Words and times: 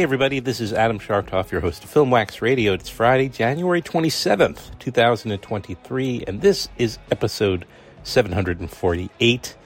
Hey, 0.00 0.04
everybody, 0.04 0.40
this 0.40 0.62
is 0.62 0.72
Adam 0.72 0.98
Chartoff, 0.98 1.50
your 1.50 1.60
host 1.60 1.84
of 1.84 1.90
Film 1.90 2.10
Wax 2.10 2.40
Radio. 2.40 2.72
It's 2.72 2.88
Friday, 2.88 3.28
January 3.28 3.82
27th, 3.82 4.78
2023, 4.78 6.24
and 6.26 6.40
this 6.40 6.70
is 6.78 6.98
episode 7.10 7.66
748. 8.02 9.56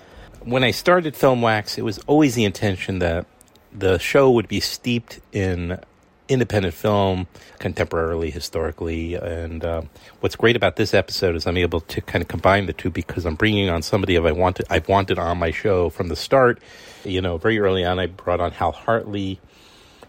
When 0.43 0.65
I 0.65 0.73
started 0.73 1.15
Film 1.15 1.41
Wax, 1.41 1.79
it 1.79 1.83
was 1.83 2.01
always 2.09 2.35
the 2.35 2.45
intention 2.45 2.99
that 2.99 3.27
the 3.73 3.99
show 3.99 4.29
would 4.33 4.49
be 4.49 4.59
steeped 4.59 5.21
in 5.31 5.79
independent 6.29 6.75
film, 6.75 7.29
contemporarily, 7.61 8.33
historically. 8.33 9.15
And 9.15 9.65
uh, 9.65 9.83
what's 10.19 10.35
great 10.35 10.57
about 10.57 10.75
this 10.75 10.95
episode 10.95 11.37
is 11.37 11.47
I'm 11.47 11.59
able 11.59 11.81
to 11.83 12.01
kind 12.01 12.23
of 12.23 12.27
combine 12.27 12.67
the 12.67 12.73
two 12.73 12.91
because 12.91 13.25
I'm 13.25 13.37
bringing 13.37 13.69
on 13.69 13.83
somebody 13.83 14.19
I 14.19 14.33
wanted, 14.33 14.67
I've 14.69 14.89
wanted 14.89 15.17
on 15.17 15.39
my 15.39 15.53
show 15.53 15.91
from 15.91 16.09
the 16.09 16.17
start. 16.17 16.59
You 17.05 17.21
know, 17.21 17.39
very 17.39 17.61
early 17.61 17.85
on, 17.85 18.01
I 18.01 18.07
brought 18.07 18.41
on 18.41 18.51
Hal 18.51 18.73
Hartley 18.73 19.39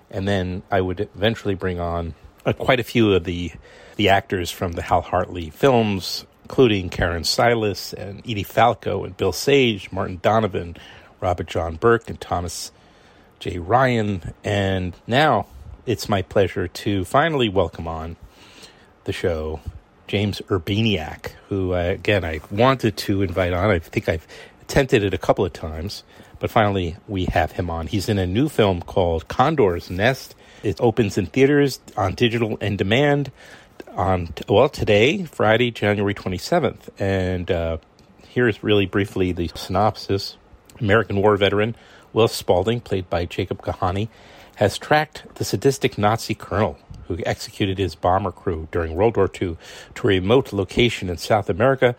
and 0.10 0.28
then 0.28 0.64
I 0.72 0.82
would 0.82 1.00
eventually 1.00 1.56
bring 1.56 1.80
on 1.80 2.14
uh, 2.46 2.54
quite 2.54 2.80
a 2.80 2.84
few 2.84 3.14
of 3.14 3.24
the 3.24 3.52
the 3.96 4.10
actors 4.10 4.52
from 4.52 4.74
the 4.74 4.82
Hal 4.82 5.02
Hartley 5.02 5.50
films, 5.50 6.26
including 6.44 6.90
Karen 6.90 7.24
Sillas 7.24 7.94
and 7.94 8.20
Edie 8.20 8.44
Falco 8.44 9.06
and 9.06 9.16
Bill 9.16 9.32
Sage, 9.32 9.92
Martin 9.92 10.20
Donovan, 10.22 10.76
Robert 11.22 11.48
John 11.48 11.76
Burke, 11.76 12.10
and 12.10 12.20
Thomas 12.20 12.72
J. 13.40 13.58
Ryan. 13.60 14.34
And 14.44 14.96
now 15.08 15.48
it's 15.86 16.10
my 16.10 16.22
pleasure 16.22 16.68
to 16.68 17.06
finally 17.06 17.48
welcome 17.48 17.88
on 17.88 18.18
the 19.06 19.14
show 19.14 19.62
James 20.08 20.42
Urbaniak, 20.50 21.32
who, 21.50 21.74
uh, 21.74 21.78
again, 21.78 22.24
I 22.24 22.42
wanted 22.52 22.98
to 22.98 23.22
invite 23.22 23.54
on. 23.54 23.70
I 23.70 23.80
think 23.80 24.10
I've 24.10 24.28
attempted 24.62 25.04
it 25.04 25.14
a 25.14 25.18
couple 25.18 25.46
of 25.46 25.54
times. 25.54 26.04
But 26.40 26.52
finally, 26.52 26.98
we 27.08 27.26
have 27.26 27.54
him 27.54 27.70
on. 27.70 27.88
He's 27.88 28.10
in 28.10 28.18
a 28.18 28.28
new 28.28 28.50
film 28.50 28.82
called 28.82 29.28
Condor's 29.28 29.90
Nest. 29.90 30.36
It 30.64 30.80
opens 30.80 31.18
in 31.18 31.28
theaters 31.28 31.80
on 31.96 32.16
digital 32.16 32.58
and 32.62 32.78
demand 32.78 33.32
on, 33.96 34.30
well, 34.50 34.70
today, 34.70 35.24
Friday, 35.24 35.72
January 35.72 36.14
27th. 36.14 36.90
And 37.00 37.50
uh, 37.50 37.78
here's 38.28 38.64
really 38.64 38.86
briefly 38.86 39.32
the 39.32 39.50
synopsis 39.56 40.38
American 40.80 41.22
war 41.22 41.38
veteran 41.38 41.76
Will 42.14 42.28
Spalding, 42.28 42.80
played 42.82 43.10
by 43.10 43.26
Jacob 43.26 43.62
Keohane, 43.62 44.08
has 44.56 44.78
tracked 44.78 45.24
the 45.36 45.44
sadistic 45.44 45.98
Nazi 45.98 46.34
colonel 46.34 46.78
who 47.08 47.18
executed 47.26 47.78
his 47.78 47.96
bomber 47.96 48.32
crew 48.32 48.68
during 48.72 48.96
World 48.96 49.18
War 49.18 49.30
II 49.30 49.58
to 49.96 50.08
a 50.08 50.08
remote 50.08 50.54
location 50.54 51.10
in 51.10 51.18
South 51.18 51.50
America 51.50 51.96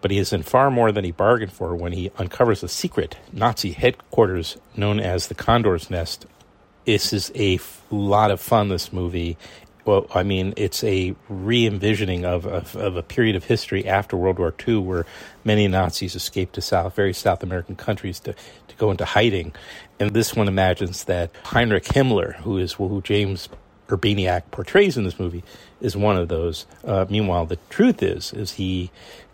but 0.00 0.10
he 0.10 0.18
is 0.18 0.32
in 0.32 0.42
far 0.42 0.70
more 0.70 0.92
than 0.92 1.04
he 1.04 1.10
bargained 1.10 1.52
for 1.52 1.74
when 1.74 1.92
he 1.92 2.10
uncovers 2.18 2.62
a 2.62 2.68
secret 2.68 3.16
Nazi 3.32 3.72
headquarters 3.72 4.56
known 4.76 5.00
as 5.00 5.28
the 5.28 5.34
Condor's 5.34 5.90
Nest. 5.90 6.26
This 6.84 7.12
is 7.12 7.30
a 7.34 7.56
f- 7.56 7.82
lot 7.90 8.30
of 8.30 8.40
fun, 8.40 8.68
this 8.68 8.92
movie. 8.92 9.36
Well, 9.84 10.06
I 10.14 10.22
mean, 10.22 10.54
it's 10.56 10.84
a 10.84 11.14
re 11.28 11.66
envisioning 11.66 12.24
of, 12.24 12.46
of, 12.46 12.76
of, 12.76 12.96
a 12.96 13.02
period 13.02 13.36
of 13.36 13.44
history 13.44 13.86
after 13.86 14.16
World 14.16 14.38
War 14.38 14.54
II 14.66 14.78
where 14.78 15.06
many 15.44 15.66
Nazis 15.66 16.14
escaped 16.14 16.54
to 16.54 16.60
South, 16.60 16.94
various 16.94 17.18
South 17.18 17.42
American 17.42 17.74
countries 17.74 18.20
to, 18.20 18.34
to 18.34 18.76
go 18.76 18.90
into 18.90 19.04
hiding. 19.04 19.54
And 19.98 20.12
this 20.12 20.34
one 20.34 20.48
imagines 20.48 21.04
that 21.04 21.30
Heinrich 21.44 21.84
Himmler, 21.84 22.36
who 22.36 22.58
is 22.58 22.74
who 22.74 23.00
James 23.02 23.48
Urbaniak 23.88 24.50
portrays 24.50 24.96
in 24.96 25.04
this 25.04 25.18
movie, 25.18 25.42
is 25.80 25.96
one 25.96 26.16
of 26.16 26.28
those. 26.28 26.66
Uh, 26.84 27.06
meanwhile, 27.08 27.46
the 27.46 27.58
truth 27.70 28.02
is, 28.02 28.32
is 28.32 28.52
he 28.52 28.90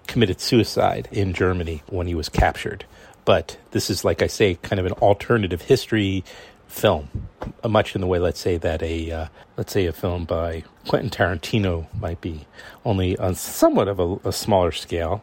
committed 0.06 0.40
suicide 0.40 1.08
in 1.10 1.32
Germany 1.32 1.82
when 1.88 2.06
he 2.06 2.14
was 2.14 2.28
captured. 2.28 2.84
But 3.24 3.56
this 3.70 3.90
is, 3.90 4.04
like 4.04 4.22
I 4.22 4.26
say, 4.26 4.56
kind 4.56 4.78
of 4.78 4.86
an 4.86 4.92
alternative 4.92 5.62
history 5.62 6.24
film, 6.66 7.28
much 7.66 7.94
in 7.94 8.00
the 8.00 8.06
way, 8.06 8.18
let's 8.18 8.40
say, 8.40 8.56
that 8.58 8.82
a 8.82 9.10
uh, 9.10 9.26
let's 9.56 9.72
say 9.72 9.86
a 9.86 9.92
film 9.92 10.24
by 10.24 10.64
Quentin 10.88 11.10
Tarantino 11.10 11.86
might 11.98 12.20
be, 12.20 12.46
only 12.84 13.16
on 13.18 13.34
somewhat 13.34 13.88
of 13.88 14.00
a, 14.00 14.28
a 14.28 14.32
smaller 14.32 14.72
scale. 14.72 15.22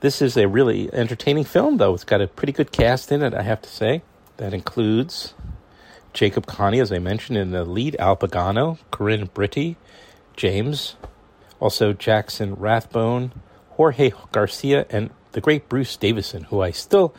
This 0.00 0.22
is 0.22 0.36
a 0.36 0.48
really 0.48 0.92
entertaining 0.92 1.44
film, 1.44 1.76
though. 1.76 1.94
It's 1.94 2.04
got 2.04 2.20
a 2.20 2.28
pretty 2.28 2.52
good 2.52 2.72
cast 2.72 3.12
in 3.12 3.22
it, 3.22 3.34
I 3.34 3.42
have 3.42 3.62
to 3.62 3.68
say. 3.68 4.02
That 4.36 4.54
includes 4.54 5.34
Jacob 6.12 6.46
Keohane, 6.46 6.80
as 6.80 6.92
I 6.92 6.98
mentioned, 6.98 7.38
in 7.38 7.50
the 7.50 7.64
lead, 7.64 7.96
Al 7.98 8.16
Pagano, 8.16 8.78
Corinne 8.90 9.28
Britti, 9.28 9.76
James, 10.36 10.96
also 11.60 11.92
Jackson 11.92 12.54
Rathbone, 12.54 13.32
Jorge 13.78 14.10
Garcia, 14.32 14.86
and 14.90 15.08
the 15.32 15.40
great 15.40 15.68
Bruce 15.68 15.96
Davison, 15.96 16.42
who 16.42 16.60
I 16.60 16.72
still 16.72 17.14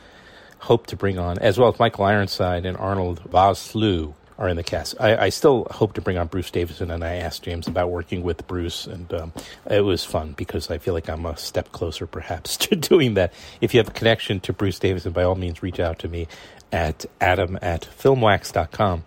hope 0.59 0.87
to 0.87 0.97
bring 0.97 1.17
on, 1.17 1.39
as 1.39 1.57
well 1.57 1.71
as 1.71 1.79
Michael 1.79 2.03
Ironside 2.03 2.65
and 2.65 2.75
Arnold 2.75 3.23
Vosloo 3.31 4.13
are 4.37 4.49
in 4.49 4.57
the 4.57 4.63
cast. 4.63 4.99
I, 4.99 5.15
I, 5.15 5.29
still 5.29 5.67
hope 5.71 5.93
to 5.93 6.01
bring 6.01 6.17
on 6.17 6.27
Bruce 6.27 6.51
Davison, 6.51 6.91
and 6.91 7.01
I 7.01 7.15
asked 7.15 7.43
James 7.43 7.69
about 7.69 7.91
working 7.91 8.23
with 8.23 8.45
Bruce, 8.45 8.87
and 8.87 9.11
um, 9.13 9.33
it 9.69 9.85
was 9.85 10.03
fun 10.03 10.33
because 10.33 10.69
I 10.69 10.79
feel 10.79 10.93
like 10.93 11.09
I'm 11.09 11.25
a 11.25 11.37
step 11.37 11.71
closer, 11.71 12.05
perhaps, 12.05 12.57
to 12.67 12.75
doing 12.75 13.13
that. 13.13 13.33
If 13.61 13.73
you 13.73 13.79
have 13.79 13.87
a 13.87 13.91
connection 13.91 14.41
to 14.41 14.51
Bruce 14.51 14.79
Davison, 14.79 15.13
by 15.13 15.23
all 15.23 15.35
means, 15.35 15.63
reach 15.63 15.79
out 15.79 15.99
to 15.99 16.09
me 16.09 16.27
at 16.73 17.05
adam 17.21 17.57
at 17.61 17.87
filmwax.com. 17.97 19.05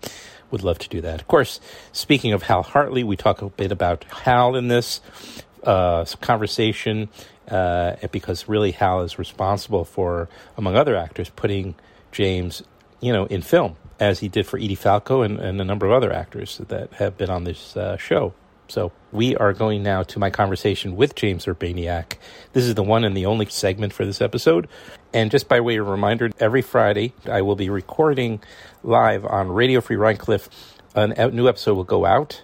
Would 0.50 0.64
love 0.64 0.78
to 0.78 0.88
do 0.88 1.02
that. 1.02 1.20
Of 1.20 1.28
course, 1.28 1.60
speaking 1.92 2.32
of 2.32 2.44
Hal 2.44 2.62
Hartley, 2.62 3.04
we 3.04 3.16
talk 3.16 3.42
a 3.42 3.50
bit 3.50 3.72
about 3.72 4.04
Hal 4.04 4.56
in 4.56 4.68
this 4.68 5.02
uh, 5.64 6.04
conversation 6.20 7.08
uh, 7.48 7.96
because 8.10 8.48
really 8.48 8.72
Hal 8.72 9.02
is 9.02 9.18
responsible 9.18 9.84
for, 9.84 10.28
among 10.56 10.76
other 10.76 10.96
actors, 10.96 11.28
putting 11.30 11.74
James, 12.12 12.62
you 13.00 13.12
know, 13.12 13.26
in 13.26 13.42
film 13.42 13.76
as 14.00 14.20
he 14.20 14.28
did 14.28 14.46
for 14.46 14.58
Edie 14.58 14.74
Falco 14.74 15.22
and, 15.22 15.38
and 15.38 15.60
a 15.60 15.64
number 15.64 15.86
of 15.86 15.92
other 15.92 16.12
actors 16.12 16.58
that 16.68 16.92
have 16.94 17.16
been 17.16 17.30
on 17.30 17.44
this 17.44 17.76
uh, 17.76 17.96
show. 17.96 18.34
So 18.68 18.90
we 19.10 19.36
are 19.36 19.52
going 19.52 19.82
now 19.82 20.02
to 20.04 20.18
my 20.18 20.30
conversation 20.30 20.96
with 20.96 21.14
James 21.14 21.44
Urbaniak. 21.44 22.16
This 22.52 22.64
is 22.64 22.74
the 22.74 22.82
one 22.82 23.04
and 23.04 23.16
the 23.16 23.26
only 23.26 23.46
segment 23.46 23.92
for 23.92 24.06
this 24.06 24.22
episode. 24.22 24.66
And 25.12 25.30
just 25.30 25.46
by 25.46 25.60
way 25.60 25.76
of 25.76 25.86
reminder, 25.88 26.30
every 26.40 26.62
Friday 26.62 27.12
I 27.26 27.42
will 27.42 27.56
be 27.56 27.68
recording 27.68 28.40
live 28.82 29.26
on 29.26 29.52
Radio 29.52 29.80
Free 29.82 29.96
Rhinecliff. 29.96 30.48
A 30.94 31.30
new 31.30 31.48
episode 31.48 31.74
will 31.74 31.84
go 31.84 32.06
out 32.06 32.42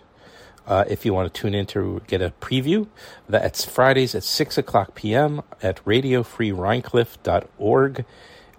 uh, 0.69 0.85
if 0.87 1.05
you 1.07 1.15
want 1.15 1.33
to 1.33 1.41
tune 1.41 1.55
in 1.55 1.65
to 1.67 2.03
get 2.07 2.21
a 2.21 2.31
preview, 2.43 2.87
that's 3.27 3.65
Fridays 3.65 4.15
at 4.15 4.23
6 4.23 4.59
o'clock 4.59 4.95
p.m. 4.95 5.41
at 5.63 5.83
radiofreerhinecliff.org. 5.87 8.05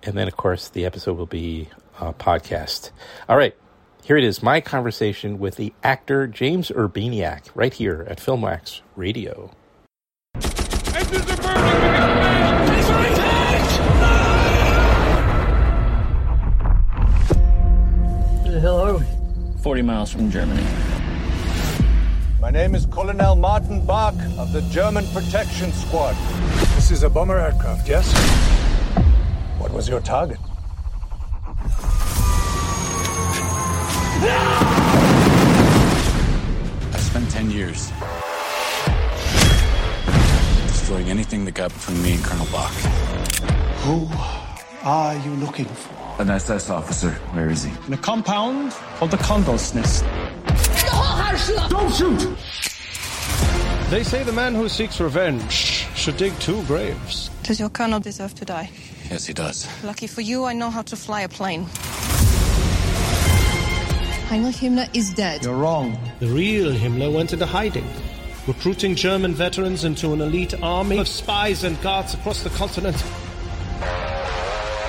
And 0.02 0.18
then, 0.18 0.28
of 0.28 0.36
course, 0.36 0.70
the 0.70 0.86
episode 0.86 1.18
will 1.18 1.28
be 1.28 1.70
uh, 2.00 2.14
podcast. 2.14 2.90
All 3.28 3.38
right, 3.38 3.56
here 4.04 4.18
it 4.18 4.24
is 4.24 4.42
my 4.42 4.60
conversation 4.60 5.38
with 5.38 5.56
the 5.56 5.72
actor 5.84 6.26
James 6.26 6.70
Urbaniak 6.70 7.50
right 7.54 7.74
here 7.74 8.08
at 8.10 8.18
Filmwax 8.18 8.82
Radio. 8.96 9.52
Where 10.34 10.44
the 18.52 18.60
hell 18.60 18.80
are 18.80 18.98
we? 18.98 19.06
40 19.62 19.82
miles 19.84 20.12
from 20.12 20.32
Germany. 20.32 20.66
My 22.42 22.52
name 22.52 22.74
is 22.74 22.86
Colonel 22.86 23.36
Martin 23.36 23.86
Bach 23.86 24.14
of 24.38 24.54
the 24.54 24.62
German 24.72 25.06
Protection 25.08 25.74
Squad. 25.74 26.16
This 26.76 26.90
is 26.90 27.04
a 27.04 27.10
bomber 27.10 27.38
aircraft, 27.38 27.90
yes? 27.90 28.10
What 29.58 29.74
was 29.74 29.90
your 29.90 30.00
target? 30.00 30.40
I 36.94 37.00
spent 37.02 37.30
10 37.30 37.52
years 37.52 37.92
destroying 40.68 41.10
anything 41.10 41.44
that 41.44 41.56
got 41.56 41.74
between 41.74 42.02
me 42.02 42.14
and 42.14 42.24
Colonel 42.24 42.48
Bach. 42.54 42.72
Who 43.84 44.08
are 44.88 45.18
you 45.18 45.32
looking 45.46 45.66
for? 45.66 46.22
An 46.22 46.30
SS 46.30 46.70
officer. 46.70 47.12
Where 47.34 47.50
is 47.50 47.64
he? 47.64 47.74
In 47.88 47.94
a 47.94 47.98
compound 47.98 48.72
called 48.96 49.12
the 49.12 49.18
Condor's 49.18 49.76
Nest. 49.76 50.06
Don't 51.70 51.94
shoot! 51.94 52.20
They 53.90 54.04
say 54.04 54.24
the 54.24 54.32
man 54.32 54.54
who 54.54 54.70
seeks 54.70 55.00
revenge 55.00 55.52
should 55.96 56.18
dig 56.18 56.38
two 56.40 56.64
graves. 56.66 57.30
Does 57.44 57.60
your 57.60 57.70
colonel 57.70 58.00
deserve 58.00 58.36
to 58.36 58.46
die? 58.46 58.70
Yes, 59.10 59.26
he 59.26 59.34
does. 59.34 59.68
Lucky 59.84 60.06
for 60.06 60.22
you, 60.22 60.46
I 60.46 60.54
know 60.54 60.70
how 60.70 60.84
to 60.84 60.96
fly 60.96 61.22
a 61.22 61.30
plane. 61.30 61.66
Heinrich 64.30 64.58
Himmler 64.58 64.88
is 64.96 65.12
dead. 65.16 65.44
You're 65.44 65.56
wrong. 65.56 65.98
The 66.20 66.28
real 66.28 66.72
Himmler 66.72 67.12
went 67.12 67.34
into 67.34 67.48
hiding, 67.48 67.88
recruiting 68.46 68.94
German 68.94 69.34
veterans 69.34 69.86
into 69.86 70.14
an 70.14 70.22
elite 70.22 70.54
army 70.62 71.00
of 71.00 71.08
spies 71.08 71.64
and 71.64 71.82
guards 71.82 72.14
across 72.14 72.44
the 72.44 72.52
continent. 72.52 73.04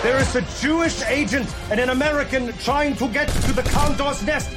There 0.02 0.18
is 0.18 0.36
a 0.36 0.42
Jewish 0.60 1.02
agent 1.04 1.48
and 1.70 1.80
an 1.80 1.88
American 1.88 2.52
trying 2.58 2.96
to 2.96 3.08
get 3.08 3.28
to 3.28 3.52
the 3.54 3.62
Condor's 3.62 4.22
Nest. 4.22 4.50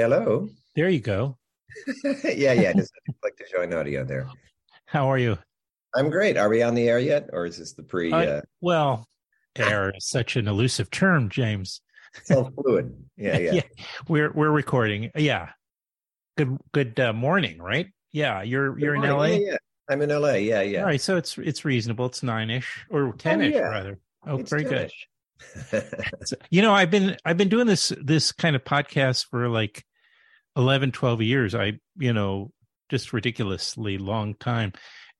Hello. 0.00 0.48
There 0.74 0.88
you 0.88 1.00
go. 1.00 1.36
yeah, 2.24 2.54
yeah. 2.54 2.72
Just 2.72 2.90
click 3.20 3.36
to 3.36 3.44
join 3.52 3.74
audio 3.74 4.02
there. 4.02 4.26
How 4.86 5.10
are 5.12 5.18
you? 5.18 5.36
I'm 5.94 6.08
great. 6.08 6.38
Are 6.38 6.48
we 6.48 6.62
on 6.62 6.74
the 6.74 6.88
air 6.88 6.98
yet, 6.98 7.28
or 7.34 7.44
is 7.44 7.58
this 7.58 7.74
the 7.74 7.82
pre? 7.82 8.10
Uh, 8.10 8.16
Uh, 8.18 8.40
well, 8.62 9.06
air 9.56 9.92
is 9.94 10.08
such 10.08 10.36
an 10.36 10.48
elusive 10.48 10.90
term, 10.90 11.28
James. 11.28 11.82
self 12.24 12.48
fluid. 12.54 12.96
Yeah, 13.18 13.36
yeah. 13.36 13.60
we're 14.08 14.32
we're 14.32 14.50
recording. 14.50 15.10
Yeah. 15.14 15.50
Good 16.38 16.56
good 16.72 16.98
uh, 16.98 17.12
morning, 17.12 17.58
right? 17.58 17.88
Yeah, 18.12 18.40
you're 18.40 18.78
you're 18.78 18.94
in 18.94 19.02
LA. 19.02 19.24
Yeah, 19.24 19.38
yeah. 19.38 19.56
I'm 19.90 20.00
in 20.00 20.08
LA. 20.08 20.36
Yeah, 20.36 20.62
yeah. 20.62 20.80
All 20.80 20.86
right, 20.86 21.00
so 21.00 21.18
it's 21.18 21.36
it's 21.36 21.66
reasonable. 21.66 22.06
It's 22.06 22.22
nine 22.22 22.48
ish 22.48 22.86
or 22.88 23.12
ten 23.18 23.42
ish 23.42 23.52
yeah. 23.52 23.68
rather. 23.68 23.98
Oh, 24.26 24.38
It's 24.38 24.48
very 24.48 24.64
good. 24.64 24.90
10-ish. 25.70 25.84
So, 26.24 26.36
you 26.50 26.62
know, 26.62 26.72
I've 26.72 26.90
been 26.90 27.16
I've 27.24 27.36
been 27.36 27.48
doing 27.50 27.66
this 27.66 27.92
this 28.02 28.32
kind 28.32 28.56
of 28.56 28.64
podcast 28.64 29.26
for 29.30 29.48
like 29.48 29.84
11, 30.60 30.92
12 30.92 31.22
years. 31.22 31.54
I 31.54 31.78
you 31.96 32.12
know 32.12 32.52
just 32.90 33.12
ridiculously 33.12 33.98
long 33.98 34.34
time, 34.34 34.72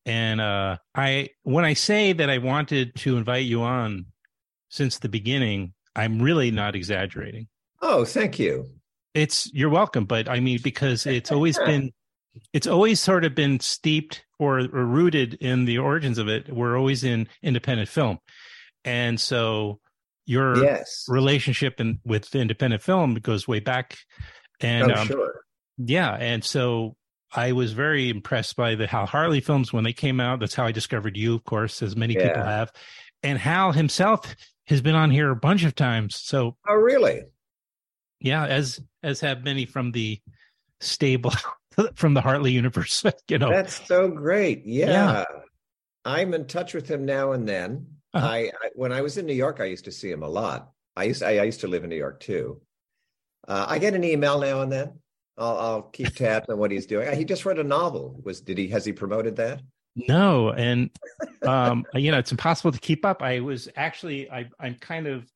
and 0.07 0.41
uh 0.41 0.77
I 0.95 1.31
when 1.43 1.65
I 1.65 1.75
say 1.75 2.13
that 2.13 2.31
I 2.31 2.39
wanted 2.39 2.95
to 2.97 3.17
invite 3.17 3.45
you 3.47 3.63
on 3.63 4.07
since 4.69 4.99
the 4.99 5.09
beginning, 5.09 5.73
I'm 5.97 6.21
really 6.23 6.51
not 6.51 6.77
exaggerating. 6.77 7.49
oh, 7.83 8.05
thank 8.05 8.39
you. 8.39 8.71
It's 9.15 9.51
you're 9.53 9.71
welcome, 9.71 10.05
but 10.05 10.29
I 10.29 10.39
mean 10.41 10.61
because 10.63 11.07
it's 11.07 11.33
always 11.33 11.59
been 11.67 11.91
it's 12.53 12.67
always 12.69 13.01
sort 13.01 13.25
of 13.25 13.35
been 13.35 13.59
steeped 13.59 14.25
or, 14.39 14.61
or 14.61 14.85
rooted 14.87 15.35
in 15.35 15.65
the 15.65 15.79
origins 15.79 16.19
of 16.19 16.29
it. 16.29 16.49
We're 16.53 16.79
always 16.79 17.03
in 17.03 17.27
independent 17.43 17.89
film, 17.89 18.19
and 18.85 19.21
so 19.21 19.81
your 20.27 20.63
Yes. 20.63 21.07
relationship 21.09 21.81
in, 21.81 21.99
with 22.05 22.33
independent 22.37 22.83
film 22.83 23.15
goes 23.17 23.49
way 23.49 23.59
back, 23.59 23.99
and 24.61 24.93
oh, 24.93 24.95
um, 24.95 25.07
sure. 25.07 25.41
yeah, 25.79 26.15
and 26.15 26.45
so 26.45 26.97
I 27.35 27.53
was 27.53 27.73
very 27.73 28.09
impressed 28.11 28.57
by 28.57 28.75
the 28.75 28.87
Hal 28.87 29.07
Hartley 29.07 29.41
films 29.41 29.73
when 29.73 29.85
they 29.85 29.93
came 29.93 30.21
out. 30.21 30.41
That's 30.41 30.55
how 30.55 30.67
I 30.67 30.73
discovered 30.73 31.17
you, 31.17 31.35
of 31.35 31.45
course, 31.45 31.83
as 31.83 31.97
many 31.97 32.15
people 32.15 32.43
have, 32.43 32.73
and 33.23 33.39
Hal 33.39 33.73
himself 33.73 34.35
has 34.67 34.81
been 34.81 34.95
on 34.95 35.11
here 35.11 35.31
a 35.31 35.37
bunch 35.37 35.65
of 35.65 35.75
times. 35.75 36.17
So 36.17 36.57
Oh, 36.69 36.75
really? 36.75 37.23
yeah, 38.21 38.47
as 38.47 38.81
as 39.03 39.21
have 39.21 39.45
many 39.45 39.67
from 39.67 39.93
the 39.93 40.21
stable 40.81 41.33
from 41.95 42.15
the 42.15 42.21
Hartley 42.21 42.53
universe. 42.53 43.05
You 43.29 43.39
know, 43.39 43.51
That's 43.51 43.87
so 43.87 44.09
great. 44.09 44.63
Yeah. 44.65 44.91
Yeah. 44.91 45.25
I'm 46.05 46.35
in 46.35 46.47
touch 46.47 46.75
with 46.75 46.89
him 46.89 47.05
now 47.05 47.33
and 47.33 47.49
then. 47.49 47.87
Uh-huh. 48.13 48.27
I, 48.27 48.39
I 48.39 48.71
when 48.75 48.93
I 48.93 49.03
was 49.03 49.19
in 49.19 49.27
New 49.27 49.35
York, 49.35 49.61
I 49.61 49.67
used 49.67 49.85
to 49.85 49.93
see 49.93 50.11
him 50.11 50.23
a 50.23 50.29
lot. 50.29 50.73
I 50.97 51.05
used 51.05 51.23
I, 51.23 51.39
I 51.39 51.45
used 51.45 51.61
to 51.61 51.69
live 51.69 51.85
in 51.85 51.91
New 51.91 51.97
York 51.97 52.21
too. 52.21 52.61
Uh, 53.51 53.67
I 53.69 53.81
get 53.81 53.95
an 53.95 54.05
email 54.05 54.39
now 54.39 54.61
and 54.63 54.71
then. 54.71 54.93
I'll, 55.37 55.59
I'll 55.59 55.83
keep 55.83 56.15
tabs 56.15 56.49
on 56.49 56.59
what 56.59 56.71
he's 56.71 56.87
doing. 56.87 57.13
He 57.17 57.25
just 57.25 57.45
wrote 57.45 57.59
a 57.59 57.65
novel. 57.65 58.21
Was 58.25 58.41
did 58.41 58.59
he 58.59 58.69
has 58.69 58.85
he 58.85 58.93
promoted 58.93 59.37
that? 59.37 59.61
No, 59.97 60.51
and 60.51 60.89
um, 61.43 61.85
you 61.95 62.13
know, 62.13 62.19
it's 62.19 62.31
impossible 62.31 62.71
to 62.71 62.79
keep 62.79 63.05
up. 63.05 63.23
I 63.23 63.41
was 63.41 63.69
actually, 63.75 64.31
I, 64.31 64.49
I'm 64.61 64.77
kind 64.77 65.09
of, 65.09 65.27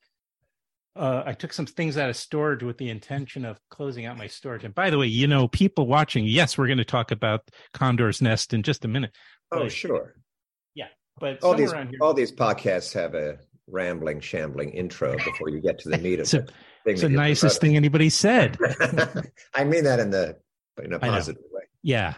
uh, 0.95 1.25
I 1.27 1.33
took 1.33 1.53
some 1.53 1.67
things 1.67 1.99
out 1.99 2.09
of 2.09 2.17
storage 2.17 2.63
with 2.63 2.79
the 2.79 2.89
intention 2.89 3.45
of 3.45 3.59
closing 3.69 4.07
out 4.07 4.17
my 4.17 4.29
storage. 4.29 4.63
And 4.63 4.75
by 4.75 4.91
the 4.91 4.99
way, 4.99 5.07
you 5.07 5.27
know, 5.27 5.49
people 5.49 5.89
watching, 5.89 6.25
yes, 6.25 6.57
we're 6.57 6.69
going 6.69 6.79
to 6.79 6.85
talk 6.85 7.11
about 7.11 7.41
Condor's 7.73 8.23
Nest 8.23 8.55
in 8.55 8.63
just 8.63 8.85
a 8.85 8.89
minute. 8.89 9.11
Oh, 9.51 9.69
sure. 9.69 10.15
Yeah, 10.75 10.87
But 11.19 11.43
All 11.43 11.55
these 11.55 11.73
here, 11.73 11.91
all 12.01 12.15
these 12.15 12.31
podcasts 12.31 12.93
have 12.93 13.15
a 13.15 13.39
rambling, 13.69 14.21
shambling 14.21 14.71
intro 14.71 15.17
before 15.25 15.49
you 15.49 15.61
get 15.61 15.79
to 15.81 15.89
the 15.91 15.99
meat 15.99 16.15
of 16.15 16.21
It's 16.21 16.35
a- 16.35 16.47
it's 16.87 17.01
the 17.01 17.09
nicest 17.09 17.61
thing 17.63 17.77
anybody 17.77 18.11
said. 18.11 18.59
I 19.55 19.65
mean 19.65 19.85
that 19.85 20.01
in 20.01 20.11
the 20.11 20.37
in 20.83 20.93
a 20.93 20.99
positive 20.99 21.43
way. 21.51 21.63
Yeah, 21.83 22.15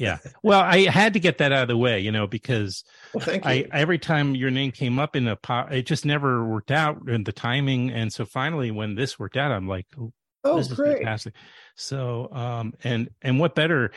yeah. 0.00 0.18
Well, 0.42 0.60
I 0.60 0.88
had 0.88 1.12
to 1.14 1.20
get 1.20 1.38
that 1.38 1.52
out 1.52 1.62
of 1.62 1.68
the 1.68 1.76
way, 1.76 2.00
you 2.00 2.12
know, 2.12 2.26
because 2.26 2.82
Well, 3.12 3.22
thank 3.22 3.44
you. 3.44 3.50
I 3.50 3.66
every 3.72 3.98
time 3.98 4.34
your 4.34 4.50
name 4.50 4.72
came 4.72 4.98
up 4.98 5.16
in 5.16 5.28
a 5.28 5.36
pot, 5.36 5.74
it 5.74 5.82
just 5.82 6.06
never 6.06 6.46
worked 6.46 6.70
out 6.70 7.08
in 7.08 7.24
the 7.24 7.32
timing. 7.32 7.90
And 7.90 8.10
so 8.10 8.24
finally, 8.24 8.70
when 8.70 8.94
this 8.94 9.18
worked 9.18 9.36
out, 9.36 9.52
I'm 9.52 9.68
like, 9.68 9.86
oh, 10.00 10.12
oh, 10.44 10.56
this 10.56 10.70
is 10.70 10.74
great. 10.74 10.96
fantastic. 10.98 11.34
So, 11.76 12.30
um, 12.32 12.72
and 12.84 13.10
and 13.20 13.38
what 13.38 13.54
better 13.54 13.90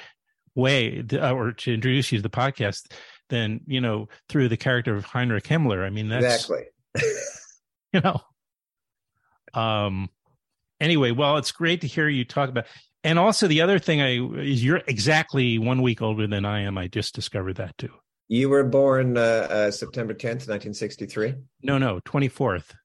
way 0.54 1.02
to, 1.04 1.30
uh, 1.30 1.32
or 1.32 1.54
to 1.54 1.74
introduce 1.74 2.12
you 2.12 2.18
to 2.18 2.24
the 2.24 2.30
podcast 2.30 2.92
than 3.30 3.62
you 3.68 3.80
know 3.80 4.10
through 4.28 4.50
the 4.50 4.58
character 4.58 4.96
of 4.96 5.06
Heinrich 5.06 5.46
Himmler? 5.46 5.86
I 5.86 5.90
mean, 5.92 6.10
that's 6.10 6.26
Exactly. 6.26 6.66
you 7.94 8.02
know. 8.02 8.22
Um. 9.54 10.10
Anyway, 10.80 11.12
well, 11.12 11.38
it's 11.38 11.52
great 11.52 11.82
to 11.82 11.88
hear 11.88 12.08
you 12.08 12.24
talk 12.24 12.50
about. 12.50 12.66
And 13.04 13.18
also, 13.20 13.48
the 13.48 13.62
other 13.62 13.80
thing 13.80 14.02
I 14.02 14.20
is 14.42 14.64
you're 14.64 14.82
exactly 14.88 15.58
one 15.58 15.82
week 15.82 16.02
older 16.02 16.28
than 16.28 16.46
I 16.46 16.62
am. 16.62 16.78
I 16.78 16.88
just 16.88 17.16
discovered 17.16 17.56
that 17.58 17.78
too. 17.78 17.92
You 18.28 18.48
were 18.50 18.64
born 18.64 19.18
uh, 19.18 19.22
uh, 19.50 19.72
September 19.72 20.14
10th, 20.14 20.48
1963? 20.48 21.34
No, 21.64 21.78
no, 21.80 22.00
twenty 22.06 22.28
fourth. 22.28 22.76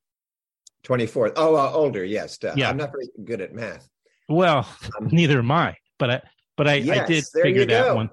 24th. 0.86 1.32
Oh, 1.36 1.54
uh, 1.56 1.70
older, 1.72 2.04
yes. 2.04 2.38
Uh, 2.42 2.54
Yeah. 2.56 2.68
I'm 2.70 2.76
not 2.76 2.92
very 2.92 3.08
good 3.24 3.40
at 3.40 3.52
math. 3.54 3.88
Well, 4.28 4.66
Um, 4.98 5.08
neither 5.12 5.38
am 5.40 5.50
I. 5.50 5.76
But 5.98 6.10
I, 6.10 6.22
but 6.56 6.68
I, 6.68 6.72
I 6.74 7.06
did 7.06 7.24
figure 7.42 7.64
that 7.66 7.84
go. 7.86 7.94
one. 7.96 8.10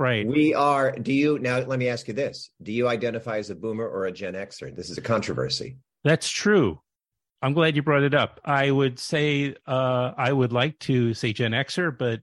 Right. 0.00 0.26
We 0.26 0.54
are, 0.54 0.92
do 0.92 1.12
you, 1.12 1.38
now 1.38 1.58
let 1.58 1.78
me 1.78 1.88
ask 1.88 2.08
you 2.08 2.14
this. 2.14 2.48
Do 2.62 2.72
you 2.72 2.88
identify 2.88 3.36
as 3.36 3.50
a 3.50 3.54
boomer 3.54 3.86
or 3.86 4.06
a 4.06 4.12
Gen 4.12 4.32
Xer? 4.32 4.74
This 4.74 4.88
is 4.88 4.96
a 4.96 5.02
controversy. 5.02 5.76
That's 6.04 6.30
true. 6.30 6.80
I'm 7.42 7.52
glad 7.52 7.76
you 7.76 7.82
brought 7.82 8.02
it 8.02 8.14
up. 8.14 8.40
I 8.42 8.70
would 8.70 8.98
say 8.98 9.54
uh, 9.66 10.12
I 10.16 10.32
would 10.32 10.54
like 10.54 10.78
to 10.80 11.12
say 11.12 11.34
Gen 11.34 11.52
Xer, 11.52 11.96
but 11.96 12.22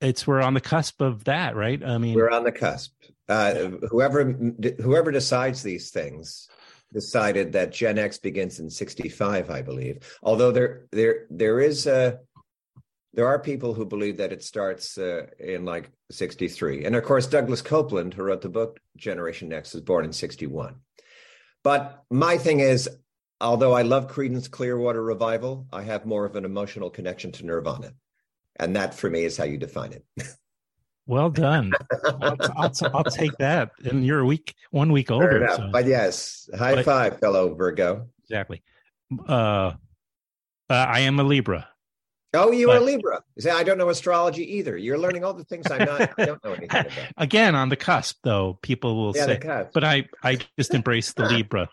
it's 0.00 0.26
we're 0.26 0.40
on 0.40 0.54
the 0.54 0.62
cusp 0.62 1.02
of 1.02 1.24
that, 1.24 1.54
right? 1.54 1.84
I 1.84 1.98
mean, 1.98 2.14
We're 2.14 2.30
on 2.30 2.44
the 2.44 2.52
cusp. 2.52 2.92
Uh, 3.28 3.68
whoever 3.90 4.24
whoever 4.80 5.12
decides 5.12 5.62
these 5.62 5.90
things 5.90 6.48
decided 6.94 7.52
that 7.52 7.72
Gen 7.72 7.98
X 7.98 8.16
begins 8.16 8.58
in 8.58 8.70
65, 8.70 9.50
I 9.50 9.60
believe. 9.60 10.18
Although 10.22 10.52
there 10.52 10.86
there 10.92 11.26
there 11.28 11.60
is 11.60 11.86
a 11.86 12.20
there 13.14 13.26
are 13.26 13.38
people 13.38 13.74
who 13.74 13.84
believe 13.86 14.18
that 14.18 14.32
it 14.32 14.42
starts 14.44 14.98
uh, 14.98 15.26
in 15.38 15.64
like 15.64 15.90
63. 16.10 16.84
And 16.84 16.94
of 16.94 17.04
course, 17.04 17.26
Douglas 17.26 17.62
Coupland, 17.62 18.14
who 18.14 18.22
wrote 18.22 18.42
the 18.42 18.48
book 18.48 18.80
Generation 18.96 19.52
X, 19.52 19.72
was 19.74 19.82
born 19.82 20.04
in 20.04 20.12
61. 20.12 20.76
But 21.64 22.02
my 22.10 22.38
thing 22.38 22.60
is, 22.60 22.88
although 23.40 23.72
I 23.72 23.82
love 23.82 24.08
Creedence 24.12 24.50
Clearwater 24.50 25.02
Revival, 25.02 25.66
I 25.72 25.82
have 25.82 26.06
more 26.06 26.24
of 26.24 26.36
an 26.36 26.44
emotional 26.44 26.90
connection 26.90 27.32
to 27.32 27.46
Nirvana. 27.46 27.92
And 28.56 28.76
that 28.76 28.94
for 28.94 29.08
me 29.08 29.24
is 29.24 29.36
how 29.36 29.44
you 29.44 29.56
define 29.56 29.92
it. 29.92 30.04
well 31.06 31.30
done. 31.30 31.72
I'll, 32.20 32.36
I'll, 32.56 32.72
I'll 32.94 33.04
take 33.04 33.36
that. 33.38 33.70
And 33.84 34.04
you're 34.04 34.20
a 34.20 34.26
week, 34.26 34.54
one 34.70 34.92
week 34.92 35.10
older. 35.10 35.48
so- 35.56 35.70
But 35.72 35.86
yes, 35.86 36.48
high 36.56 36.76
But- 36.76 36.84
five, 36.84 37.20
fellow 37.20 37.54
Virgo. 37.54 38.08
exactly. 38.24 38.62
Uh, 39.26 39.32
uh, 39.32 39.72
I 40.70 41.00
am 41.00 41.18
a 41.18 41.22
Libra. 41.24 41.68
Oh, 42.34 42.52
you 42.52 42.70
are 42.70 42.80
Libra. 42.80 43.22
See, 43.38 43.48
I 43.48 43.62
don't 43.62 43.78
know 43.78 43.88
astrology 43.88 44.56
either. 44.56 44.76
You're 44.76 44.98
learning 44.98 45.24
all 45.24 45.32
the 45.32 45.44
things 45.44 45.70
I'm 45.70 45.86
not. 45.86 46.12
I 46.18 46.26
don't 46.26 46.44
know 46.44 46.52
anything 46.54 46.68
about. 46.68 46.92
Again, 47.16 47.54
on 47.54 47.70
the 47.70 47.76
cusp, 47.76 48.18
though, 48.22 48.58
people 48.60 48.96
will 48.96 49.16
Yeah, 49.16 49.24
say, 49.24 49.66
but 49.72 49.82
I, 49.82 50.08
I 50.22 50.38
just 50.58 50.74
embrace 50.74 51.14
the 51.14 51.24
Libra. 51.30 51.70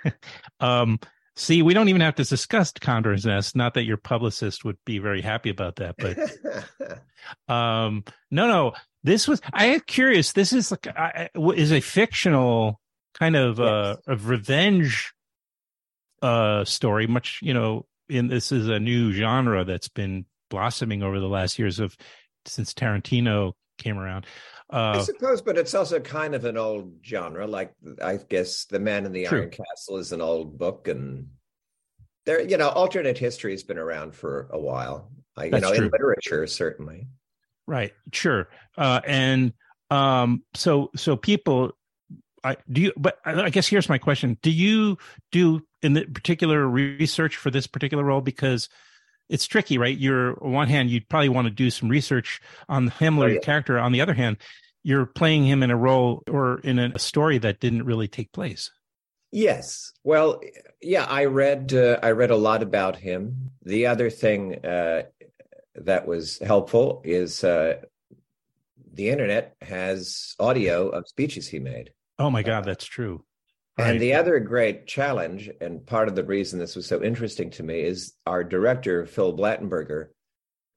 um, 0.60 0.98
see, 1.36 1.62
we 1.62 1.74
don't 1.74 1.88
even 1.88 2.00
have 2.00 2.16
to 2.16 2.24
discuss 2.24 2.72
Condor's 2.72 3.24
Nest. 3.24 3.54
Not 3.54 3.74
that 3.74 3.84
your 3.84 3.96
publicist 3.96 4.64
would 4.64 4.78
be 4.84 4.98
very 4.98 5.22
happy 5.22 5.50
about 5.50 5.76
that, 5.76 5.94
but 5.96 7.52
um, 7.52 8.04
no, 8.32 8.48
no. 8.48 8.72
This 9.04 9.28
was. 9.28 9.40
I 9.52 9.66
am 9.66 9.80
curious. 9.80 10.32
This 10.32 10.52
is 10.52 10.70
like 10.70 10.88
I, 10.88 11.28
is 11.54 11.72
a 11.72 11.80
fictional 11.80 12.80
kind 13.12 13.36
of 13.36 13.60
uh, 13.60 13.96
of 14.06 14.28
revenge 14.28 15.12
uh 16.22 16.64
story. 16.64 17.06
Much 17.06 17.38
you 17.42 17.52
know, 17.52 17.84
in 18.08 18.28
this 18.28 18.52
is 18.52 18.68
a 18.68 18.78
new 18.80 19.12
genre 19.12 19.64
that's 19.64 19.88
been 19.88 20.26
blossoming 20.50 21.02
over 21.02 21.20
the 21.20 21.28
last 21.28 21.58
years 21.58 21.80
of 21.80 21.96
since 22.46 22.74
Tarantino 22.74 23.52
came 23.78 23.98
around. 23.98 24.26
I 24.70 24.96
Uh, 24.98 25.02
suppose, 25.02 25.42
but 25.42 25.58
it's 25.58 25.74
also 25.74 26.00
kind 26.00 26.34
of 26.34 26.44
an 26.44 26.56
old 26.56 26.94
genre. 27.04 27.46
Like 27.46 27.72
I 28.02 28.16
guess 28.16 28.64
The 28.66 28.78
Man 28.78 29.06
in 29.06 29.12
the 29.12 29.24
True. 29.24 29.40
Iron 29.40 29.50
Castle 29.50 29.98
is 29.98 30.12
an 30.12 30.20
old 30.20 30.58
book, 30.58 30.88
and 30.88 31.28
there, 32.26 32.40
you 32.42 32.56
know, 32.56 32.68
alternate 32.70 33.18
history 33.18 33.52
has 33.52 33.62
been 33.62 33.78
around 33.78 34.14
for 34.14 34.48
a 34.50 34.58
while. 34.58 35.10
I, 35.36 35.46
you 35.46 35.50
That's 35.50 35.62
know, 35.62 35.72
in 35.72 35.90
literature 35.90 36.46
certainly. 36.46 37.08
right. 37.66 37.92
Sure. 38.12 38.48
Uh, 38.78 39.00
and 39.06 39.52
um, 39.90 40.42
so 40.54 40.90
so 40.96 41.16
people, 41.16 41.72
I 42.42 42.56
do 42.70 42.82
you. 42.82 42.92
But 42.96 43.18
I 43.24 43.42
I 43.42 43.50
guess 43.50 43.66
here's 43.68 43.88
my 43.88 43.98
question: 43.98 44.38
Do 44.42 44.50
you 44.50 44.96
do 45.32 45.62
in 45.84 45.92
the 45.92 46.04
particular 46.06 46.66
research 46.66 47.36
for 47.36 47.50
this 47.50 47.66
particular 47.66 48.02
role 48.02 48.20
because 48.20 48.68
it's 49.28 49.46
tricky, 49.46 49.78
right? 49.78 49.96
You're 49.96 50.42
on 50.44 50.52
one 50.52 50.68
hand, 50.68 50.90
you'd 50.90 51.08
probably 51.08 51.28
want 51.28 51.46
to 51.46 51.50
do 51.50 51.70
some 51.70 51.88
research 51.88 52.40
on 52.68 52.90
Himmler 52.90 53.24
Oh, 53.24 53.26
yeah. 53.34 53.40
character. 53.40 53.78
On 53.78 53.92
the 53.92 54.00
other 54.00 54.14
hand, 54.14 54.36
you're 54.82 55.06
playing 55.06 55.44
him 55.44 55.62
in 55.62 55.70
a 55.70 55.76
role 55.76 56.22
or 56.28 56.60
in 56.60 56.78
a 56.78 56.98
story 56.98 57.38
that 57.38 57.60
didn't 57.60 57.84
really 57.84 58.08
take 58.08 58.32
place. 58.32 58.70
Yes. 59.32 59.92
Well, 60.04 60.40
yeah, 60.80 61.04
I 61.04 61.24
read 61.24 61.72
uh, 61.74 61.98
I 62.02 62.10
read 62.12 62.30
a 62.30 62.36
lot 62.36 62.62
about 62.62 62.96
him. 62.96 63.50
The 63.62 63.86
other 63.86 64.10
thing 64.10 64.64
uh, 64.64 65.04
that 65.74 66.06
was 66.06 66.38
helpful 66.38 67.00
is 67.04 67.42
uh, 67.42 67.80
the 68.92 69.08
internet 69.08 69.56
has 69.60 70.34
audio 70.38 70.88
of 70.90 71.08
speeches 71.08 71.48
he 71.48 71.58
made. 71.58 71.90
Oh 72.18 72.30
my 72.30 72.42
God, 72.42 72.64
that's 72.64 72.84
true. 72.84 73.24
And 73.76 74.00
the 74.00 74.14
other 74.14 74.38
great 74.38 74.86
challenge, 74.86 75.50
and 75.60 75.84
part 75.84 76.08
of 76.08 76.14
the 76.14 76.22
reason 76.22 76.58
this 76.58 76.76
was 76.76 76.86
so 76.86 77.02
interesting 77.02 77.50
to 77.50 77.62
me, 77.62 77.80
is 77.80 78.14
our 78.24 78.44
director, 78.44 79.04
Phil 79.04 79.36
Blattenberger, 79.36 80.08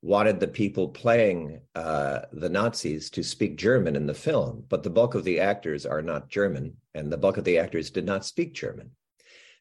wanted 0.02 0.40
the 0.40 0.48
people 0.48 0.90
playing 0.90 1.62
uh, 1.76 2.22
the 2.32 2.50
Nazis 2.50 3.10
to 3.12 3.24
speak 3.24 3.58
German 3.58 3.96
in 3.96 4.08
the 4.08 4.14
film, 4.14 4.64
but 4.68 4.84
the 4.84 4.90
bulk 4.90 5.16
of 5.16 5.24
the 5.24 5.40
actors 5.40 5.86
are 5.86 6.02
not 6.02 6.30
German, 6.30 6.78
and 6.96 7.12
the 7.12 7.18
bulk 7.18 7.38
of 7.38 7.44
the 7.44 7.60
actors 7.60 7.92
did 7.92 8.06
not 8.06 8.26
speak 8.26 8.54
German. 8.54 8.92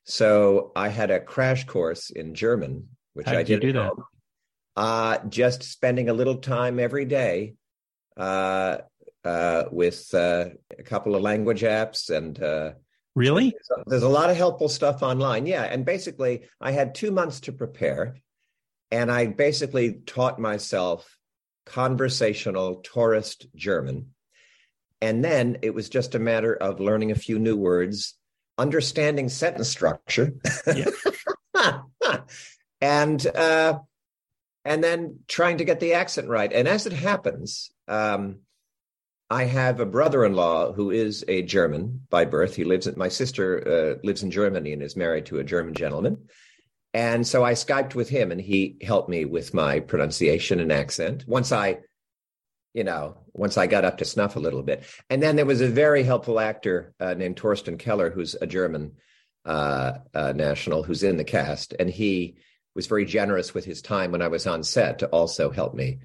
So 0.04 0.72
I 0.76 0.88
had 0.88 1.10
a 1.10 1.20
crash 1.20 1.66
course 1.66 2.10
in 2.10 2.34
German, 2.34 2.88
which 3.14 3.26
I 3.26 3.42
did 3.42 3.48
you 3.48 3.60
do 3.60 3.72
that? 3.72 3.92
Uh, 4.76 5.18
just 5.28 5.62
spending 5.62 6.08
a 6.08 6.14
little 6.14 6.36
time 6.36 6.78
every 6.78 7.06
day 7.06 7.54
uh, 8.16 8.78
uh, 9.24 9.64
with 9.70 10.14
uh, 10.14 10.46
a 10.78 10.82
couple 10.84 11.16
of 11.16 11.22
language 11.22 11.62
apps 11.62 12.10
and 12.10 12.38
really? 13.16 13.56
there's 13.86 14.04
a 14.04 14.08
lot 14.08 14.30
of 14.30 14.36
helpful 14.36 14.68
stuff 14.68 15.02
online. 15.02 15.46
Yeah. 15.46 15.64
And 15.64 15.84
basically, 15.84 16.44
I 16.60 16.70
had 16.70 16.94
two 16.94 17.10
months 17.10 17.40
to 17.40 17.52
prepare. 17.52 18.16
And 18.92 19.10
I 19.10 19.26
basically 19.26 19.94
taught 20.06 20.38
myself 20.38 21.18
conversational 21.64 22.76
tourist 22.76 23.46
German. 23.56 24.10
And 25.00 25.24
then 25.24 25.58
it 25.62 25.74
was 25.74 25.88
just 25.88 26.14
a 26.14 26.20
matter 26.20 26.54
of 26.54 26.78
learning 26.78 27.10
a 27.10 27.16
few 27.16 27.40
new 27.40 27.56
words, 27.56 28.14
understanding 28.56 29.28
sentence 29.28 29.68
structure. 29.68 30.34
and 32.80 33.26
uh, 33.26 33.78
and 34.64 34.84
then 34.84 35.20
trying 35.26 35.58
to 35.58 35.64
get 35.64 35.80
the 35.80 35.94
accent 35.94 36.28
right. 36.28 36.52
And 36.52 36.68
as 36.68 36.86
it 36.86 36.92
happens, 36.92 37.70
um, 37.88 38.40
I 39.28 39.44
have 39.44 39.80
a 39.80 39.86
brother-in-law 39.86 40.72
who 40.72 40.90
is 40.90 41.24
a 41.26 41.42
German 41.42 42.02
by 42.10 42.24
birth. 42.24 42.54
He 42.54 42.64
lives 42.64 42.86
at 42.86 42.96
my 42.96 43.08
sister 43.08 43.96
uh, 43.98 44.06
lives 44.06 44.22
in 44.22 44.30
Germany 44.30 44.72
and 44.72 44.82
is 44.82 44.96
married 44.96 45.26
to 45.26 45.38
a 45.38 45.44
German 45.44 45.74
gentleman. 45.74 46.28
And 46.94 47.26
so 47.26 47.44
I 47.44 47.54
Skyped 47.54 47.94
with 47.94 48.08
him 48.08 48.30
and 48.30 48.40
he 48.40 48.78
helped 48.82 49.08
me 49.08 49.24
with 49.24 49.52
my 49.52 49.80
pronunciation 49.80 50.60
and 50.60 50.70
accent. 50.70 51.24
Once 51.26 51.50
I, 51.50 51.80
you 52.72 52.84
know, 52.84 53.18
once 53.32 53.58
I 53.58 53.66
got 53.66 53.84
up 53.84 53.98
to 53.98 54.04
snuff 54.04 54.36
a 54.36 54.40
little 54.40 54.62
bit. 54.62 54.84
And 55.10 55.22
then 55.22 55.36
there 55.36 55.44
was 55.44 55.60
a 55.60 55.68
very 55.68 56.04
helpful 56.04 56.38
actor 56.38 56.94
uh, 57.00 57.14
named 57.14 57.36
Torsten 57.36 57.78
Keller, 57.78 58.10
who's 58.10 58.36
a 58.40 58.46
German 58.46 58.92
uh, 59.44 59.98
uh, 60.14 60.32
national, 60.34 60.84
who's 60.84 61.02
in 61.02 61.16
the 61.16 61.24
cast. 61.24 61.74
And 61.78 61.90
he 61.90 62.36
was 62.76 62.86
very 62.86 63.04
generous 63.04 63.52
with 63.52 63.64
his 63.64 63.82
time 63.82 64.12
when 64.12 64.22
I 64.22 64.28
was 64.28 64.46
on 64.46 64.62
set 64.62 65.00
to 65.00 65.06
also 65.08 65.50
help 65.50 65.74
me 65.74 65.98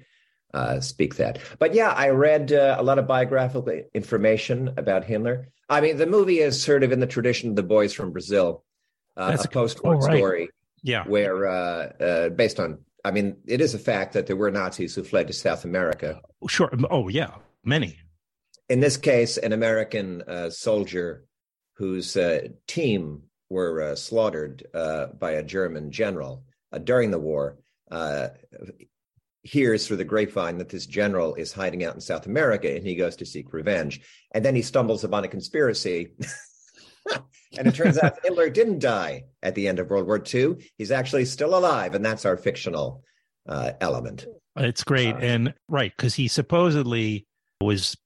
uh, 0.54 0.80
speak 0.80 1.16
that. 1.16 1.38
But 1.58 1.74
yeah, 1.74 1.90
I 1.90 2.08
read 2.10 2.52
uh, 2.52 2.76
a 2.78 2.82
lot 2.82 2.98
of 2.98 3.06
biographical 3.06 3.68
information 3.94 4.72
about 4.76 5.04
Himmler. 5.04 5.46
I 5.68 5.80
mean, 5.80 5.96
the 5.96 6.06
movie 6.06 6.40
is 6.40 6.62
sort 6.62 6.82
of 6.82 6.92
in 6.92 7.00
the 7.00 7.06
tradition 7.06 7.50
of 7.50 7.56
the 7.56 7.62
boys 7.62 7.92
from 7.92 8.12
Brazil, 8.12 8.64
uh, 9.16 9.30
That's 9.30 9.44
a 9.44 9.48
post-war 9.48 9.94
oh, 9.94 9.98
right. 9.98 10.16
story 10.16 10.48
Yeah. 10.82 11.04
where, 11.04 11.46
uh, 11.46 11.92
uh, 12.00 12.28
based 12.30 12.60
on, 12.60 12.78
I 13.04 13.10
mean, 13.10 13.36
it 13.46 13.60
is 13.60 13.74
a 13.74 13.78
fact 13.78 14.12
that 14.12 14.26
there 14.26 14.36
were 14.36 14.50
Nazis 14.50 14.94
who 14.94 15.02
fled 15.02 15.26
to 15.28 15.32
South 15.32 15.64
America. 15.64 16.20
Sure. 16.48 16.70
Oh, 16.90 17.08
yeah. 17.08 17.34
Many. 17.64 17.98
In 18.68 18.80
this 18.80 18.96
case, 18.96 19.38
an 19.38 19.52
American 19.52 20.22
uh, 20.22 20.50
soldier 20.50 21.24
whose 21.74 22.16
uh, 22.16 22.48
team 22.66 23.22
were 23.50 23.82
uh, 23.82 23.96
slaughtered 23.96 24.66
uh, 24.74 25.06
by 25.18 25.32
a 25.32 25.42
German 25.42 25.90
general 25.90 26.44
uh, 26.72 26.78
during 26.78 27.10
the 27.10 27.18
war 27.18 27.58
uh, 27.90 28.28
hears 29.42 29.86
through 29.86 29.96
the 29.96 30.04
grapevine 30.04 30.58
that 30.58 30.68
this 30.68 30.86
general 30.86 31.34
is 31.34 31.52
hiding 31.52 31.84
out 31.84 31.94
in 31.94 32.00
South 32.00 32.26
America 32.26 32.72
and 32.74 32.86
he 32.86 32.94
goes 32.94 33.16
to 33.16 33.26
seek 33.26 33.52
revenge. 33.52 34.00
And 34.32 34.44
then 34.44 34.54
he 34.54 34.62
stumbles 34.62 35.04
upon 35.04 35.24
a 35.24 35.28
conspiracy. 35.28 36.12
and 37.58 37.66
it 37.66 37.74
turns 37.74 37.98
out 37.98 38.18
Hitler 38.22 38.50
didn't 38.50 38.78
die 38.78 39.24
at 39.42 39.54
the 39.54 39.66
end 39.66 39.80
of 39.80 39.90
World 39.90 40.06
War 40.06 40.22
II. 40.22 40.64
He's 40.78 40.92
actually 40.92 41.24
still 41.24 41.56
alive. 41.56 41.94
And 41.94 42.04
that's 42.04 42.24
our 42.24 42.36
fictional 42.36 43.02
uh, 43.48 43.72
element. 43.80 44.26
It's 44.56 44.84
great. 44.84 45.14
Uh, 45.16 45.18
and 45.18 45.54
right. 45.68 45.96
Cause 45.96 46.14
he 46.14 46.28
supposedly 46.28 47.26
was 47.60 47.96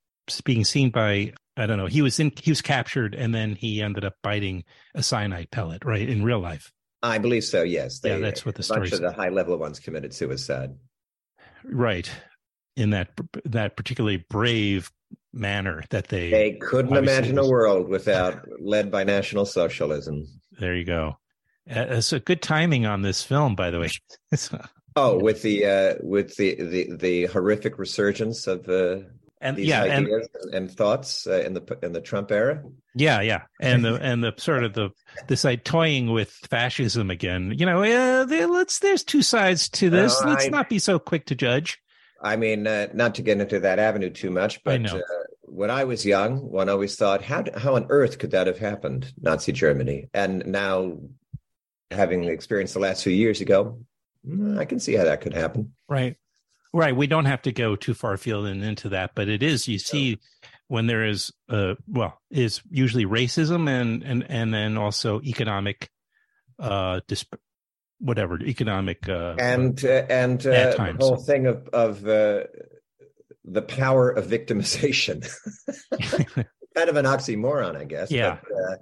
being 0.44 0.64
seen 0.64 0.90
by, 0.90 1.32
I 1.58 1.66
don't 1.66 1.76
know, 1.76 1.86
he 1.86 2.00
was 2.00 2.18
in, 2.18 2.32
he 2.40 2.50
was 2.50 2.62
captured 2.62 3.14
and 3.14 3.34
then 3.34 3.54
he 3.54 3.82
ended 3.82 4.06
up 4.06 4.14
biting 4.22 4.64
a 4.94 5.02
cyanide 5.02 5.50
pellet, 5.50 5.84
right? 5.84 6.08
In 6.08 6.24
real 6.24 6.40
life. 6.40 6.72
I 7.02 7.18
believe 7.18 7.44
so, 7.44 7.62
yes. 7.62 8.00
Yeah, 8.02 8.18
that's 8.18 8.46
what 8.46 8.54
the 8.54 8.64
a 8.64 8.68
bunch 8.68 8.88
story 8.88 8.90
of 8.92 9.00
the 9.00 9.12
high 9.12 9.28
level 9.28 9.58
ones 9.58 9.78
committed 9.78 10.14
suicide. 10.14 10.74
Right. 11.70 12.10
In 12.76 12.90
that, 12.90 13.10
that 13.44 13.76
particularly 13.76 14.24
brave 14.28 14.90
manner 15.32 15.82
that 15.90 16.08
they, 16.08 16.30
They 16.30 16.52
couldn't 16.60 16.96
imagine 16.96 17.36
was- 17.36 17.46
a 17.46 17.50
world 17.50 17.88
without 17.88 18.46
led 18.60 18.90
by 18.90 19.04
National 19.04 19.44
Socialism. 19.46 20.24
there 20.58 20.74
you 20.76 20.84
go. 20.84 21.16
Uh, 21.68 21.86
It's 21.90 22.12
a 22.12 22.20
good 22.20 22.42
timing 22.42 22.86
on 22.86 23.02
this 23.02 23.22
film, 23.22 23.54
by 23.56 23.70
the 23.70 23.80
way. 23.80 23.90
Oh, 24.98 25.18
with 25.18 25.42
the 25.42 25.66
uh, 25.66 25.94
with 26.02 26.36
the, 26.36 26.54
the 26.54 26.96
the 26.96 27.26
horrific 27.26 27.78
resurgence 27.78 28.46
of 28.46 28.66
uh, 28.66 29.00
and 29.40 29.58
yeah, 29.58 29.84
and 29.84 30.06
ideas 30.06 30.28
and, 30.52 30.70
thoughts 30.70 31.26
uh, 31.26 31.40
in 31.40 31.54
the 31.54 31.78
in 31.82 31.92
the 31.92 32.00
Trump 32.00 32.32
era. 32.32 32.62
Yeah, 32.94 33.20
yeah, 33.20 33.42
and 33.60 33.84
the 33.84 33.94
and 34.02 34.24
the 34.24 34.32
sort 34.36 34.64
of 34.64 34.72
the 34.72 34.90
this 35.28 35.44
like 35.44 35.64
toying 35.64 36.10
with 36.10 36.30
fascism 36.50 37.10
again. 37.10 37.54
You 37.56 37.66
know, 37.66 37.82
uh, 37.82 38.24
there, 38.24 38.46
let's 38.46 38.78
there's 38.78 39.04
two 39.04 39.22
sides 39.22 39.68
to 39.70 39.90
this. 39.90 40.20
No, 40.22 40.30
let's 40.30 40.46
I- 40.46 40.50
not 40.50 40.68
be 40.68 40.78
so 40.78 40.98
quick 40.98 41.26
to 41.26 41.34
judge. 41.34 41.78
I 42.22 42.36
mean, 42.36 42.66
uh, 42.66 42.88
not 42.94 43.16
to 43.16 43.22
get 43.22 43.40
into 43.40 43.60
that 43.60 43.78
avenue 43.78 44.08
too 44.10 44.30
much, 44.30 44.56
I 44.56 44.60
but 44.64 44.80
know. 44.80 44.96
uh, 44.96 45.02
when 45.42 45.70
I 45.70 45.84
was 45.84 46.04
young, 46.04 46.38
one 46.50 46.68
always 46.68 46.96
thought, 46.96 47.22
how 47.22 47.44
how 47.56 47.74
on 47.76 47.86
earth 47.90 48.18
could 48.18 48.30
that 48.30 48.46
have 48.46 48.58
happened, 48.58 49.12
Nazi 49.20 49.52
Germany? 49.52 50.08
And 50.14 50.46
now, 50.46 50.98
having 51.90 52.24
experienced 52.24 52.74
the 52.74 52.80
last 52.80 53.04
few 53.04 53.12
years 53.12 53.40
ago, 53.42 53.80
mm, 54.26 54.58
I 54.58 54.64
can 54.64 54.80
see 54.80 54.94
how 54.94 55.04
that 55.04 55.20
could 55.20 55.34
happen. 55.34 55.74
Right, 55.88 56.16
right. 56.76 56.94
We 56.94 57.06
don't 57.06 57.24
have 57.24 57.42
to 57.42 57.52
go 57.52 57.76
too 57.76 57.94
far 57.94 58.14
afield 58.14 58.46
and 58.46 58.62
into 58.62 58.90
that, 58.90 59.12
but 59.14 59.28
it 59.28 59.42
is 59.42 59.68
you 59.68 59.78
see 59.78 60.18
when 60.68 60.86
there 60.86 61.04
is 61.04 61.32
uh 61.48 61.74
well 61.86 62.20
is 62.30 62.60
usually 62.70 63.06
racism 63.06 63.68
and 63.68 64.02
and 64.02 64.26
and 64.28 64.52
then 64.52 64.76
also 64.76 65.20
economic 65.22 65.90
uh 66.58 67.00
disp- 67.06 67.36
whatever 68.00 68.40
economic 68.42 69.08
uh 69.08 69.36
and 69.38 69.84
uh, 69.84 70.04
and 70.10 70.44
uh, 70.46 70.74
the 70.76 70.96
whole 70.98 71.16
thing 71.16 71.46
of 71.46 71.68
of 71.68 72.06
uh, 72.06 72.44
the 73.46 73.62
power 73.62 74.10
of 74.10 74.26
victimization, 74.26 75.26
kind 76.74 76.90
of 76.90 76.96
an 76.96 77.04
oxymoron, 77.04 77.76
I 77.76 77.84
guess. 77.84 78.10
Yeah. 78.10 78.38
But, 78.42 78.52
uh, 78.52 78.76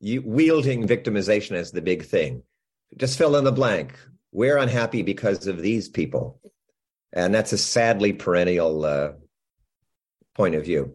you 0.00 0.22
wielding 0.24 0.86
victimization 0.86 1.52
as 1.52 1.72
the 1.72 1.82
big 1.82 2.04
thing. 2.04 2.42
Just 2.96 3.18
fill 3.18 3.36
in 3.36 3.44
the 3.44 3.52
blank. 3.52 3.98
We're 4.30 4.56
unhappy 4.56 5.02
because 5.02 5.46
of 5.46 5.60
these 5.60 5.88
people, 5.88 6.40
and 7.12 7.34
that's 7.34 7.52
a 7.52 7.58
sadly 7.58 8.12
perennial 8.12 8.84
uh, 8.84 9.12
point 10.34 10.54
of 10.54 10.64
view. 10.64 10.94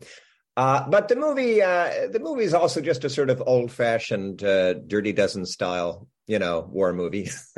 Uh, 0.55 0.87
but 0.87 1.07
the 1.07 1.15
movie, 1.15 1.61
uh, 1.61 2.07
the 2.11 2.19
movie 2.19 2.43
is 2.43 2.53
also 2.53 2.79
just 2.79 3.03
a 3.03 3.09
sort 3.09 3.29
of 3.31 3.41
old-fashioned, 3.45 4.43
uh, 4.43 4.73
Dirty 4.73 5.11
Dozen 5.11 5.47
style, 5.47 6.07
you 6.27 6.37
know, 6.37 6.69
war 6.71 6.93
movie. 6.93 7.29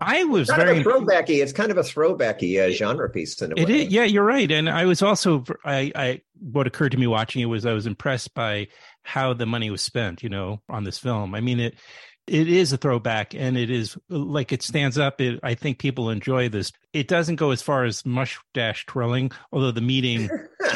I 0.00 0.24
was 0.24 0.50
kind 0.50 0.62
very 0.62 0.84
throwbacky. 0.84 1.42
It's 1.42 1.52
kind 1.54 1.70
of 1.70 1.78
a 1.78 1.82
throwbacky 1.82 2.60
uh, 2.60 2.70
genre 2.70 3.08
piece 3.08 3.40
in 3.40 3.52
a 3.52 3.54
It 3.56 3.66
way. 3.66 3.86
is, 3.86 3.92
yeah, 3.92 4.04
you're 4.04 4.24
right. 4.24 4.50
And 4.50 4.68
I 4.68 4.84
was 4.84 5.00
also, 5.00 5.42
I, 5.64 5.90
I, 5.94 6.20
what 6.38 6.66
occurred 6.66 6.92
to 6.92 6.98
me 6.98 7.06
watching 7.06 7.40
it 7.40 7.46
was 7.46 7.64
I 7.64 7.72
was 7.72 7.86
impressed 7.86 8.34
by 8.34 8.68
how 9.04 9.32
the 9.32 9.46
money 9.46 9.70
was 9.70 9.80
spent, 9.80 10.22
you 10.22 10.28
know, 10.28 10.60
on 10.68 10.84
this 10.84 10.98
film. 10.98 11.34
I 11.34 11.40
mean, 11.40 11.60
it, 11.60 11.74
it 12.26 12.48
is 12.48 12.72
a 12.72 12.76
throwback 12.76 13.34
and 13.34 13.56
it 13.56 13.70
is 13.70 13.96
like 14.08 14.52
it 14.52 14.62
stands 14.62 14.96
up. 14.98 15.20
It, 15.20 15.40
I 15.42 15.54
think 15.54 15.78
people 15.78 16.10
enjoy 16.10 16.48
this. 16.48 16.72
It 16.92 17.08
doesn't 17.08 17.36
go 17.36 17.50
as 17.50 17.62
far 17.62 17.84
as 17.84 18.06
mustache 18.06 18.86
twirling, 18.86 19.32
although 19.52 19.72
the 19.72 19.80
meeting, 19.80 20.28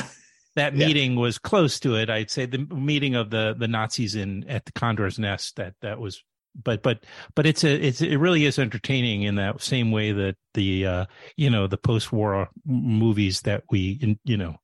that 0.57 0.75
Yeah. 0.75 0.87
meeting 0.87 1.17
was 1.17 1.39
close 1.39 1.79
to 1.81 1.95
it. 1.97 2.11
I'd 2.11 2.31
say 2.31 2.47
the 2.47 2.59
meeting 2.75 3.15
of 3.15 3.31
the 3.31 3.55
the 3.59 3.69
Nazis 3.69 4.15
in 4.15 4.49
at 4.49 4.65
the 4.65 4.73
Condor's 4.73 5.19
Nest 5.19 5.57
that 5.57 5.75
that 5.83 6.01
was 6.01 6.23
but 6.65 6.83
but 6.83 7.05
but 7.35 7.47
it's 7.47 7.63
a 7.65 7.73
it's 7.87 8.01
it 8.01 8.17
really 8.17 8.45
is 8.47 8.59
entertaining 8.59 9.23
in 9.23 9.35
that 9.37 9.61
same 9.61 9.91
way 9.93 10.13
that 10.13 10.37
the 10.55 10.87
uh 10.87 11.05
you 11.37 11.51
know 11.51 11.67
the 11.67 11.77
post-war 11.77 12.49
movies 12.65 13.43
that 13.43 13.63
we 13.71 14.17
you 14.25 14.37
know 14.39 14.57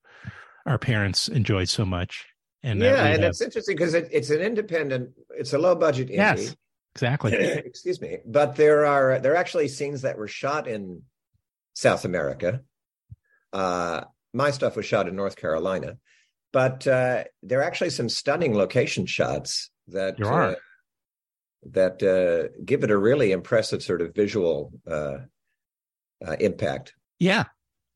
our 0.65 0.79
parents 0.79 1.29
enjoyed 1.29 1.69
so 1.69 1.85
much 1.85 2.25
and 2.63 2.81
yeah, 2.81 3.05
and 3.05 3.23
have- 3.23 3.31
it's 3.31 3.43
interesting 3.43 3.77
because 3.77 3.93
it, 3.93 4.09
it's 4.11 4.31
an 4.31 4.41
independent, 4.41 5.11
it's 5.37 5.53
a 5.53 5.59
low 5.59 5.75
budget 5.75 6.09
indie. 6.09 6.15
yes 6.17 6.57
exactly 6.95 7.33
Excuse 7.35 8.01
me, 8.01 8.19
but 8.27 8.57
there 8.57 8.85
are 8.87 9.19
there 9.19 9.33
are 9.33 9.37
actually 9.37 9.69
scenes 9.69 10.03
that 10.03 10.19
were 10.19 10.29
shot 10.29 10.67
in 10.69 11.03
South 11.75 12.05
America. 12.05 12.61
Uh, 13.53 14.03
my 14.33 14.51
stuff 14.51 14.77
was 14.77 14.87
shot 14.87 15.09
in 15.09 15.17
North 15.17 15.37
Carolina, 15.37 15.99
but 16.53 16.87
uh, 16.87 17.25
there 17.43 17.61
are 17.61 17.65
actually 17.65 17.91
some 17.91 18.09
stunning 18.09 18.55
location 18.55 19.07
shots 19.07 19.71
that 19.89 20.21
uh, 20.23 20.55
that 21.71 22.03
uh, 22.03 22.49
give 22.65 22.83
it 22.85 22.91
a 22.91 22.97
really 22.97 23.33
impressive 23.33 23.83
sort 23.83 24.01
of 24.03 24.15
visual 24.15 24.73
uh, 24.91 25.19
uh, 26.27 26.37
impact. 26.41 26.95
yeah 27.19 27.45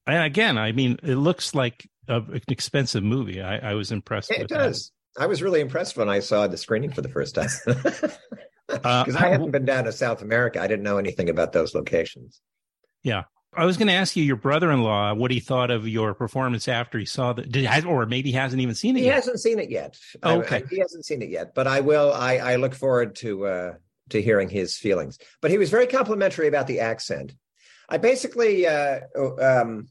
and 0.07 0.23
again 0.23 0.57
i 0.59 0.71
mean 0.73 0.99
it 1.03 1.17
looks 1.17 1.55
like 1.55 1.89
a, 2.09 2.17
an 2.21 2.41
expensive 2.49 3.03
movie 3.03 3.41
i 3.43 3.71
i 3.71 3.75
was 3.75 3.91
impressed 3.93 4.31
It 4.31 4.39
with 4.41 4.49
that. 4.49 4.59
does. 4.59 4.93
I 5.19 5.27
was 5.27 5.43
really 5.43 5.61
impressed 5.61 5.97
when 5.97 6.11
I 6.11 6.21
saw 6.21 6.47
the 6.47 6.59
screening 6.59 6.93
for 6.93 7.01
the 7.01 7.09
first 7.09 7.35
time. 7.35 7.49
Uh, 8.69 9.05
Because 9.05 9.17
I 9.17 9.29
hadn't 9.29 9.51
been 9.51 9.65
down 9.65 9.85
to 9.85 9.93
South 9.93 10.23
America. 10.23 10.61
I 10.61 10.67
didn't 10.67 10.83
know 10.85 10.99
anything 10.99 11.29
about 11.29 11.53
those 11.53 11.75
locations. 11.75 12.41
Yeah. 13.03 13.25
I 13.55 13.65
was 13.65 13.77
going 13.79 13.89
to 13.89 13.95
ask 13.95 14.17
you, 14.17 14.23
your 14.23 14.37
brother-in-law, 14.37 15.15
what 15.15 15.31
he 15.31 15.41
thought 15.41 15.71
of 15.71 15.89
your 15.89 16.13
performance 16.13 16.69
after 16.69 16.99
he 16.99 17.07
saw 17.07 17.33
the, 17.33 17.43
did, 17.43 17.87
or 17.87 18.05
maybe 18.05 18.31
he 18.31 18.37
hasn't 18.37 18.61
even 18.61 18.75
seen 18.75 18.97
it 18.97 19.01
He 19.01 19.07
yet. 19.07 19.15
hasn't 19.15 19.41
seen 19.41 19.59
it 19.59 19.71
yet. 19.71 19.97
I- 20.23 20.35
Okay. 20.37 20.57
I- 20.57 20.65
he 20.69 20.79
hasn't 20.79 21.07
seen 21.07 21.23
it 21.23 21.31
yet, 21.31 21.55
but 21.55 21.67
I 21.67 21.81
will. 21.81 22.13
I, 22.13 22.37
I 22.37 22.57
look 22.57 22.75
forward 22.75 23.15
to 23.17 23.47
uh, 23.47 23.73
to 24.11 24.21
hearing 24.21 24.49
his 24.51 24.77
feelings. 24.77 25.19
But 25.41 25.51
he 25.51 25.59
was 25.59 25.71
very 25.71 25.87
complimentary 25.87 26.49
about 26.49 26.67
the 26.67 26.81
accent. 26.81 27.35
I 27.89 27.97
basically, 27.99 28.67
uh, 28.67 29.01
um, 29.41 29.89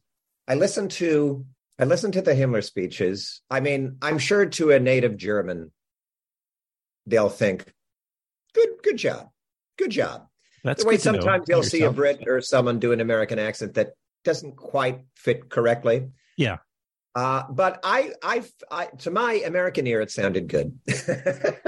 I 0.48 0.56
listened 0.56 0.92
to 0.92 1.46
I 1.80 1.86
listened 1.86 2.14
to 2.14 2.22
the 2.22 2.34
Himmler 2.36 2.64
speeches. 2.64 3.42
I 3.50 3.62
mean, 3.62 3.98
I'm 4.02 4.20
sure 4.20 4.46
to 4.46 4.72
a 4.72 4.80
native 4.80 5.18
German, 5.18 5.72
they'll 7.08 7.30
think, 7.30 7.74
"Good, 8.56 8.70
good 8.82 8.98
job, 8.98 9.30
good 9.78 9.92
job." 9.92 10.28
That's 10.64 10.82
the 10.82 10.90
way 10.90 10.98
sometimes 10.98 11.46
you'll 11.48 11.62
see 11.62 11.84
a. 11.84 11.92
Brit 11.92 12.24
or 12.28 12.42
someone 12.42 12.80
do 12.80 12.92
an 12.92 13.02
American 13.02 13.38
accent 13.38 13.76
that 13.76 13.94
doesn't 14.24 14.56
quite 14.56 15.02
fit 15.16 15.50
correctly. 15.50 16.10
Yeah. 16.38 16.58
Uh, 17.14 17.44
but 17.50 17.80
I, 17.84 18.12
I, 18.22 18.44
I, 18.70 18.86
to 19.00 19.12
my 19.12 19.34
American 19.46 19.86
ear, 19.88 20.02
it 20.02 20.12
sounded 20.12 20.48
good. 20.48 20.80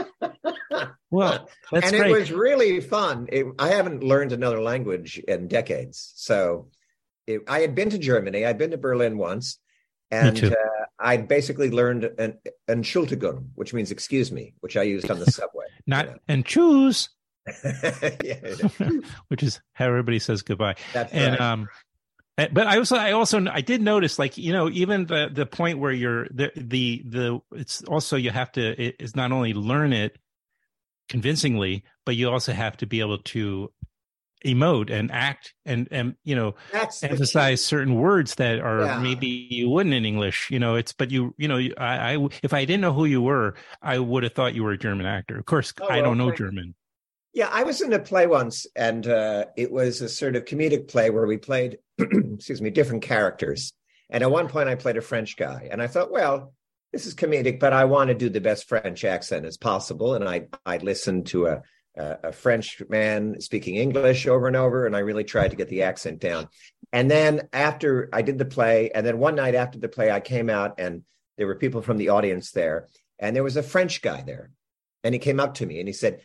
Well, 1.09 1.49
and 1.71 1.83
great. 1.83 2.11
it 2.11 2.11
was 2.11 2.31
really 2.31 2.81
fun. 2.81 3.27
It, 3.31 3.45
I 3.57 3.69
haven't 3.69 4.03
learned 4.03 4.33
another 4.33 4.61
language 4.61 5.17
in 5.19 5.47
decades. 5.47 6.11
So 6.15 6.69
it, 7.25 7.41
I 7.47 7.59
had 7.61 7.75
been 7.75 7.89
to 7.91 7.97
Germany. 7.97 8.45
I'd 8.45 8.57
been 8.57 8.71
to 8.71 8.77
Berlin 8.77 9.17
once. 9.17 9.57
And 10.11 10.41
uh, 10.43 10.55
I'd 10.99 11.27
basically 11.27 11.69
learned 11.69 12.05
an 12.17 12.37
Entschuldigung, 12.69 13.49
which 13.55 13.73
means 13.73 13.91
excuse 13.91 14.31
me, 14.31 14.53
which 14.61 14.77
I 14.77 14.83
used 14.83 15.09
on 15.11 15.19
the 15.19 15.25
subway. 15.25 15.56
Not 15.87 16.19
and 16.27 16.45
choose, 16.45 17.09
which 19.29 19.41
is 19.41 19.61
how 19.73 19.85
everybody 19.85 20.19
says 20.19 20.41
goodbye. 20.41 20.75
that's 20.93 21.13
and 21.13 21.39
right. 21.39 21.41
um 21.41 21.69
but 22.37 22.67
i 22.67 22.77
also 22.77 22.95
i 22.97 23.13
also 23.13 23.43
i 23.51 23.61
did 23.61 23.81
notice 23.81 24.19
like 24.19 24.37
you 24.37 24.53
know 24.53 24.69
even 24.69 25.05
the 25.05 25.29
the 25.31 25.45
point 25.45 25.79
where 25.79 25.91
you're 25.91 26.27
the 26.29 26.51
the 26.55 27.01
the 27.05 27.39
it's 27.53 27.83
also 27.83 28.15
you 28.15 28.29
have 28.29 28.51
to 28.51 28.81
it 28.81 28.97
is 28.99 29.15
not 29.15 29.31
only 29.31 29.53
learn 29.53 29.93
it 29.93 30.17
convincingly 31.09 31.83
but 32.05 32.15
you 32.15 32.29
also 32.29 32.51
have 32.51 32.77
to 32.77 32.85
be 32.85 32.99
able 32.99 33.17
to 33.19 33.71
emote 34.45 34.91
and 34.91 35.11
act 35.11 35.53
and 35.65 35.87
and 35.91 36.15
you 36.23 36.35
know 36.35 36.53
that's 36.71 37.03
emphasize 37.03 37.63
certain 37.63 37.95
words 37.95 38.35
that 38.35 38.59
are 38.59 38.85
Yeah. 38.85 38.99
maybe 38.99 39.27
you 39.49 39.69
wouldn't 39.69 39.95
in 39.95 40.05
english 40.05 40.49
you 40.51 40.59
know 40.59 40.75
it's 40.75 40.93
but 40.93 41.09
you 41.09 41.33
you 41.37 41.47
know 41.47 41.57
i 41.77 42.13
i 42.13 42.27
if 42.43 42.53
i 42.53 42.63
didn't 42.63 42.81
know 42.81 42.93
who 42.93 43.05
you 43.05 43.21
were 43.21 43.55
i 43.81 43.97
would 43.97 44.23
have 44.23 44.33
thought 44.33 44.53
you 44.53 44.63
were 44.63 44.73
a 44.73 44.77
german 44.77 45.05
actor 45.07 45.39
of 45.39 45.45
course 45.45 45.73
Oh, 45.81 45.87
i 45.89 46.01
don't 46.01 46.17
know 46.19 46.31
german 46.31 46.75
Yeah, 47.33 47.49
I 47.51 47.63
was 47.63 47.81
in 47.81 47.93
a 47.93 47.99
play 47.99 48.25
once, 48.25 48.65
and 48.75 49.05
uh, 49.05 49.45
it 49.55 49.71
was 49.71 50.01
a 50.01 50.09
sort 50.09 50.35
of 50.35 50.45
comedic 50.45 50.87
play 50.87 51.11
where 51.11 51.27
we 51.27 51.37
played, 51.37 51.77
excuse 51.99 52.61
me, 52.63 52.71
different 52.71 53.03
characters. 53.03 53.73
And 54.09 54.23
at 54.23 54.31
one 54.31 54.47
point, 54.47 54.69
I 54.69 54.75
played 54.75 54.97
a 54.97 55.01
French 55.01 55.37
guy, 55.37 55.67
and 55.71 55.79
I 55.79 55.85
thought, 55.87 56.09
well, 56.11 56.53
this 56.91 57.05
is 57.05 57.13
comedic, 57.13 57.59
but 57.59 57.73
I 57.73 57.85
want 57.85 58.07
to 58.07 58.15
do 58.15 58.29
the 58.29 58.41
best 58.41 58.67
French 58.67 59.03
accent 59.03 59.45
as 59.45 59.57
possible. 59.57 60.15
And 60.15 60.25
I 60.27 60.47
I 60.65 60.77
listened 60.77 61.27
to 61.27 61.45
a 61.47 61.61
a, 61.97 62.31
French 62.31 62.81
man 62.89 63.39
speaking 63.39 63.75
English 63.75 64.27
over 64.27 64.47
and 64.47 64.55
over, 64.55 64.85
and 64.85 64.95
I 64.95 64.99
really 64.99 65.23
tried 65.23 65.49
to 65.49 65.55
get 65.55 65.69
the 65.69 65.83
accent 65.83 66.19
down. 66.19 66.47
And 66.91 67.09
then 67.09 67.47
after 67.53 68.09
I 68.13 68.21
did 68.21 68.37
the 68.37 68.45
play, 68.45 68.91
and 68.93 69.05
then 69.05 69.19
one 69.19 69.35
night 69.35 69.55
after 69.55 69.79
the 69.79 69.89
play, 69.89 70.11
I 70.11 70.19
came 70.19 70.49
out, 70.49 70.79
and 70.79 71.03
there 71.37 71.47
were 71.47 71.55
people 71.55 71.81
from 71.81 71.97
the 71.97 72.09
audience 72.09 72.51
there, 72.51 72.87
and 73.19 73.35
there 73.35 73.43
was 73.43 73.57
a 73.57 73.63
French 73.63 74.01
guy 74.01 74.21
there, 74.21 74.51
and 75.03 75.13
he 75.13 75.19
came 75.19 75.39
up 75.39 75.55
to 75.55 75.65
me 75.65 75.79
and 75.79 75.87
he 75.87 75.93
said. 75.93 76.21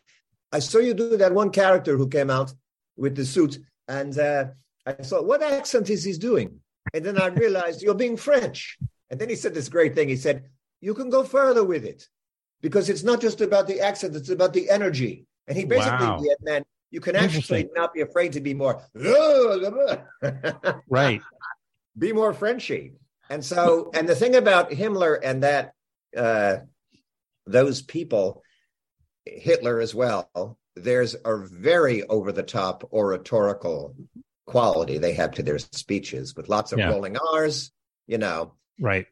I 0.54 0.58
saw 0.58 0.80
you 0.80 0.92
do 0.92 1.16
that 1.16 1.32
one 1.32 1.48
character 1.48 1.96
who 1.96 2.11
came 2.11 2.28
out 2.28 2.52
with 2.96 3.16
the 3.16 3.24
suit, 3.24 3.58
and 3.88 4.18
uh, 4.18 4.48
I 4.85 4.92
thought, 4.92 5.26
what 5.26 5.42
accent 5.42 5.88
is 5.88 6.04
he 6.04 6.12
doing? 6.12 6.61
And 6.92 7.02
then 7.02 7.18
I 7.18 7.28
realized 7.28 7.80
you're 7.80 7.94
being 7.94 8.18
French. 8.18 8.76
And 9.08 9.18
then 9.18 9.30
he 9.30 9.35
said 9.35 9.54
this 9.54 9.70
great 9.70 9.94
thing. 9.94 10.11
He 10.11 10.16
said, 10.16 10.44
you 10.82 10.92
can 10.94 11.08
go 11.08 11.24
further 11.24 11.64
with 11.64 11.85
it 11.85 12.06
because 12.61 12.90
it's 12.90 13.04
not 13.04 13.20
just 13.20 13.40
about 13.40 13.66
the 13.66 13.80
accent; 13.80 14.16
it's 14.16 14.28
about 14.28 14.52
the 14.52 14.68
energy. 14.68 15.26
And 15.48 15.57
he 15.57 15.64
basically 15.64 16.07
Wow. 16.07 16.22
you 16.90 17.00
can 17.00 17.16
actually 17.16 17.68
not 17.74 17.92
be 17.94 18.00
afraid 18.00 18.33
to 18.35 18.40
be 18.40 18.55
more, 18.55 18.83
right 20.88 21.20
be 21.98 22.12
more 22.12 22.33
Frenchy. 22.33 22.92
And 23.28 23.44
so, 23.44 23.90
and 23.94 24.09
the 24.09 24.14
thing 24.14 24.35
about 24.35 24.70
Himmler 24.70 25.18
and 25.22 25.42
that 25.42 25.72
uh, 26.16 26.59
those 27.46 27.83
people, 27.83 28.42
Hitler 29.24 29.81
as 29.81 29.94
well, 29.94 30.59
there's 30.74 31.14
a 31.24 31.37
very 31.38 32.02
over 32.05 32.33
the 32.33 32.42
top 32.42 32.92
oratorical 32.92 33.94
quality 34.46 34.98
they 34.98 35.14
have 35.14 35.33
to 35.33 35.42
their 35.42 35.59
speeches 35.59 36.35
with 36.35 36.48
lots 36.48 36.72
of 36.72 36.78
Yeah. 36.78 36.90
rolling 36.90 37.16
R's, 37.16 37.72
you 38.07 38.18
know. 38.18 38.55
right 38.81 39.07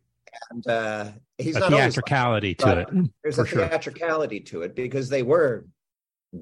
And 0.50 0.66
uh, 0.66 1.10
he's 1.38 1.56
a 1.56 1.60
not 1.60 1.70
like 1.72 1.82
theatricality 1.82 2.54
to 2.56 2.80
it 2.80 2.88
there's 3.22 3.36
for 3.36 3.42
a 3.42 3.46
sure. 3.46 3.68
theatricality 3.68 4.40
to 4.40 4.62
it 4.62 4.74
because 4.74 5.08
they 5.08 5.22
were 5.22 5.66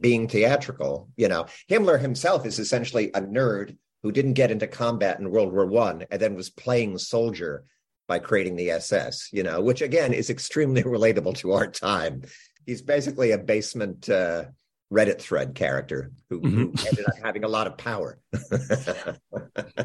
being 0.01 0.29
theatrical. 0.29 1.09
You 1.17 1.29
know, 1.29 1.47
Himmler 1.71 2.01
himself 2.01 2.47
is 2.47 2.59
essentially 2.59 3.11
a 3.15 3.21
nerd 3.21 3.77
who 4.03 4.13
didn't 4.13 4.35
get 4.35 4.51
into 4.51 4.67
combat 4.67 5.19
in 5.19 5.31
World 5.31 5.53
War 5.53 5.67
One 5.67 6.05
and 6.11 6.21
then 6.21 6.35
was 6.35 6.51
playing 6.51 6.99
soldier 6.99 7.65
by 8.07 8.19
creating 8.19 8.57
the 8.57 8.71
SS. 8.71 9.29
You 9.33 9.43
know, 9.43 9.61
which 9.61 9.83
again 9.83 10.13
is 10.13 10.31
extremely 10.31 10.83
relatable 10.85 11.37
to 11.39 11.53
our 11.53 11.67
time. 11.67 12.23
He's 12.67 12.83
basically 12.83 13.33
a 13.33 13.39
basement 13.39 14.09
uh, 14.11 14.45
Reddit 14.93 15.21
thread 15.21 15.55
character 15.55 16.11
who, 16.31 16.41
who 16.41 16.49
Mm-hmm. 16.49 16.87
ended 16.87 17.07
up 17.07 17.15
having 17.23 17.45
a 17.45 17.49
lot 17.49 17.67
of 17.67 17.77
power. 17.77 18.19
All 18.35 18.41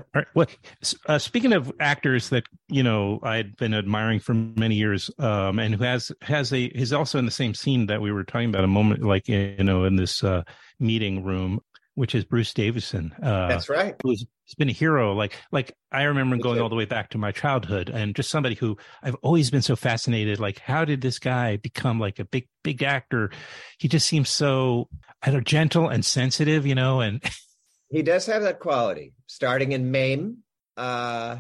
right. 0.16 0.28
Well, 0.34 0.48
uh, 1.08 1.18
speaking 1.18 1.54
of 1.54 1.72
actors 1.80 2.30
that 2.30 2.44
you 2.70 2.84
know 2.84 3.20
I'd 3.24 3.56
been 3.58 3.74
admiring 3.74 4.20
for 4.20 4.34
many 4.34 4.76
years, 4.76 5.10
um, 5.20 5.60
and 5.60 5.76
who 5.76 5.84
has 5.84 6.12
has 6.22 6.54
a 6.54 6.66
is 6.66 6.94
also 6.94 7.20
in 7.20 7.26
the 7.26 7.32
same 7.32 7.54
scene 7.54 7.88
that 7.88 8.02
we 8.02 8.12
were 8.12 8.24
talking 8.24 8.50
about 8.50 8.63
a 8.63 8.68
moment, 8.68 9.04
like 9.04 9.28
you 9.28 9.63
know, 9.63 9.84
in 9.84 9.96
this 9.98 10.24
uh, 10.24 10.44
meeting 10.80 11.24
room, 11.24 11.60
which 11.96 12.16
is 12.16 12.26
Bruce 12.26 12.54
Davison. 12.54 13.14
Uh, 13.22 13.48
That's 13.48 13.70
right. 13.70 13.96
who's 14.04 14.26
been 14.58 14.70
a 14.70 14.74
hero. 14.74 15.14
Like 15.14 15.36
like 15.52 15.76
I 15.92 16.04
remember 16.04 16.36
Me 16.36 16.42
going 16.42 16.60
all 16.60 16.70
the 16.70 16.76
way 16.76 16.86
back 16.86 17.10
to 17.12 17.18
my 17.18 17.32
childhood, 17.32 17.90
and 17.90 18.16
just 18.16 18.30
somebody 18.30 18.56
who 18.56 18.78
I've 19.02 19.16
always 19.22 19.50
been 19.50 19.62
so 19.62 19.76
fascinated. 19.76 20.40
Like, 20.40 20.60
how 20.60 20.86
did 20.86 21.02
this 21.02 21.20
guy 21.20 21.58
become 21.58 22.00
like 22.00 22.20
a 22.20 22.26
big 22.26 22.48
big 22.64 22.84
actor? 22.84 23.32
He 23.78 23.88
just 23.88 24.08
seems 24.08 24.30
so 24.30 24.90
I 25.22 25.28
don't 25.28 25.36
know, 25.36 25.42
gentle 25.42 25.88
and 25.90 26.06
sensitive, 26.06 26.66
you 26.66 26.76
know, 26.76 27.02
and 27.02 27.24
He 27.94 28.02
does 28.02 28.26
have 28.26 28.42
that 28.42 28.60
quality. 28.60 29.14
Starting 29.28 29.72
in 29.72 29.92
Mame, 29.92 30.38
uh, 30.76 31.38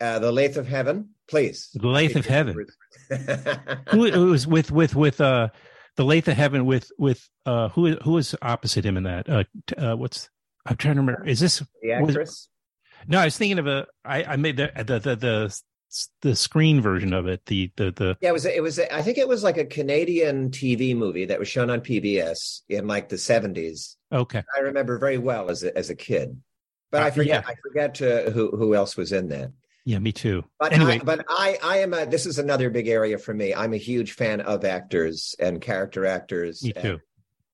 uh, 0.00 0.18
The 0.18 0.32
Lathe 0.32 0.56
of 0.56 0.66
Heaven, 0.66 1.10
please. 1.28 1.70
The 1.74 1.86
Lathe 1.86 2.16
of 2.16 2.26
Heaven. 2.26 2.66
Heaven. 3.08 3.78
who 3.90 4.06
it 4.06 4.16
was 4.16 4.44
with 4.44 4.72
with 4.72 4.96
with 4.96 5.20
uh 5.20 5.48
the 5.96 6.04
Lathe 6.04 6.28
of 6.28 6.36
Heaven 6.36 6.64
with 6.66 6.90
with 6.98 7.28
uh 7.46 7.68
who 7.70 7.96
who 7.96 8.12
was 8.12 8.34
opposite 8.42 8.84
him 8.84 8.96
in 8.96 9.02
that 9.04 9.28
uh, 9.28 9.44
uh 9.76 9.94
what's 9.96 10.28
I'm 10.66 10.76
trying 10.76 10.94
to 10.94 11.00
remember 11.00 11.26
is 11.26 11.40
this 11.40 11.58
the 11.82 12.00
was- 12.00 12.10
actress. 12.10 12.48
no 13.06 13.18
I 13.18 13.24
was 13.24 13.36
thinking 13.36 13.58
of 13.58 13.66
a 13.66 13.86
I 14.04 14.24
I 14.24 14.36
made 14.36 14.56
the 14.56 14.70
the 14.76 14.98
the 14.98 15.16
the, 15.16 15.60
the 16.22 16.34
screen 16.36 16.80
version 16.80 17.12
of 17.12 17.26
it 17.26 17.44
the 17.46 17.70
the 17.76 17.90
the 17.90 18.16
Yeah, 18.22 18.30
it 18.30 18.32
was. 18.32 18.46
It 18.46 18.62
was. 18.62 18.78
I 18.78 19.02
think 19.02 19.18
it 19.18 19.28
was 19.28 19.42
like 19.42 19.58
a 19.58 19.66
Canadian 19.66 20.50
TV 20.50 20.96
movie 20.96 21.26
that 21.26 21.38
was 21.38 21.48
shown 21.48 21.68
on 21.68 21.80
PBS 21.82 22.62
in 22.70 22.86
like 22.86 23.10
the 23.10 23.18
seventies. 23.18 23.96
okay 24.10 24.42
I 24.56 24.60
remember 24.60 24.98
very 24.98 25.18
well 25.18 25.50
as 25.50 25.62
a, 25.64 25.76
as 25.76 25.90
a 25.90 25.94
kid, 25.94 26.40
but 26.90 27.02
Uh, 27.02 27.06
I 27.06 27.10
forget. 27.10 27.44
yeah. 27.44 27.50
I 27.50 27.54
forget 27.62 28.00
uh, 28.00 28.30
who 28.30 28.56
who 28.56 28.74
else 28.74 28.96
was 28.96 29.12
in 29.12 29.28
that. 29.28 29.52
Yeah, 29.84 29.98
me 29.98 30.12
too. 30.12 30.44
But 30.60 30.72
anyway, 30.72 31.00
I, 31.00 31.04
but 31.04 31.24
I 31.28 31.58
I 31.62 31.78
am 31.78 31.92
a 31.92 32.06
this 32.06 32.26
is 32.26 32.38
another 32.38 32.70
big 32.70 32.86
area 32.88 33.18
for 33.18 33.34
me. 33.34 33.52
I'm 33.54 33.72
a 33.72 33.78
huge 33.78 34.12
fan 34.12 34.40
of 34.40 34.64
actors 34.64 35.34
and 35.40 35.60
character 35.60 36.06
actors. 36.06 36.62
me 36.62 36.72
too. 36.72 37.00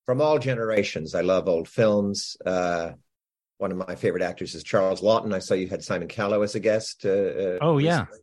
From 0.07 0.21
all 0.21 0.38
generations. 0.38 1.14
I 1.14 1.23
love 1.23 1.49
old 1.49 1.69
films. 1.69 2.37
Uh 2.45 2.93
one 3.57 3.73
of 3.73 3.79
my 3.79 3.95
favorite 3.97 4.23
actors 4.23 4.55
is 4.55 4.62
Charles 4.62 5.01
Laughton. 5.01 5.35
I 5.35 5.41
saw 5.41 5.55
you 5.55 5.67
had 5.69 5.83
Simon 5.83 6.07
Callow 6.07 6.43
as 6.43 6.55
a 6.55 6.61
guest. 6.61 7.05
Uh, 7.05 7.09
uh, 7.11 7.59
Oh, 7.61 7.79
yeah. 7.79 8.01
recently. 8.03 8.19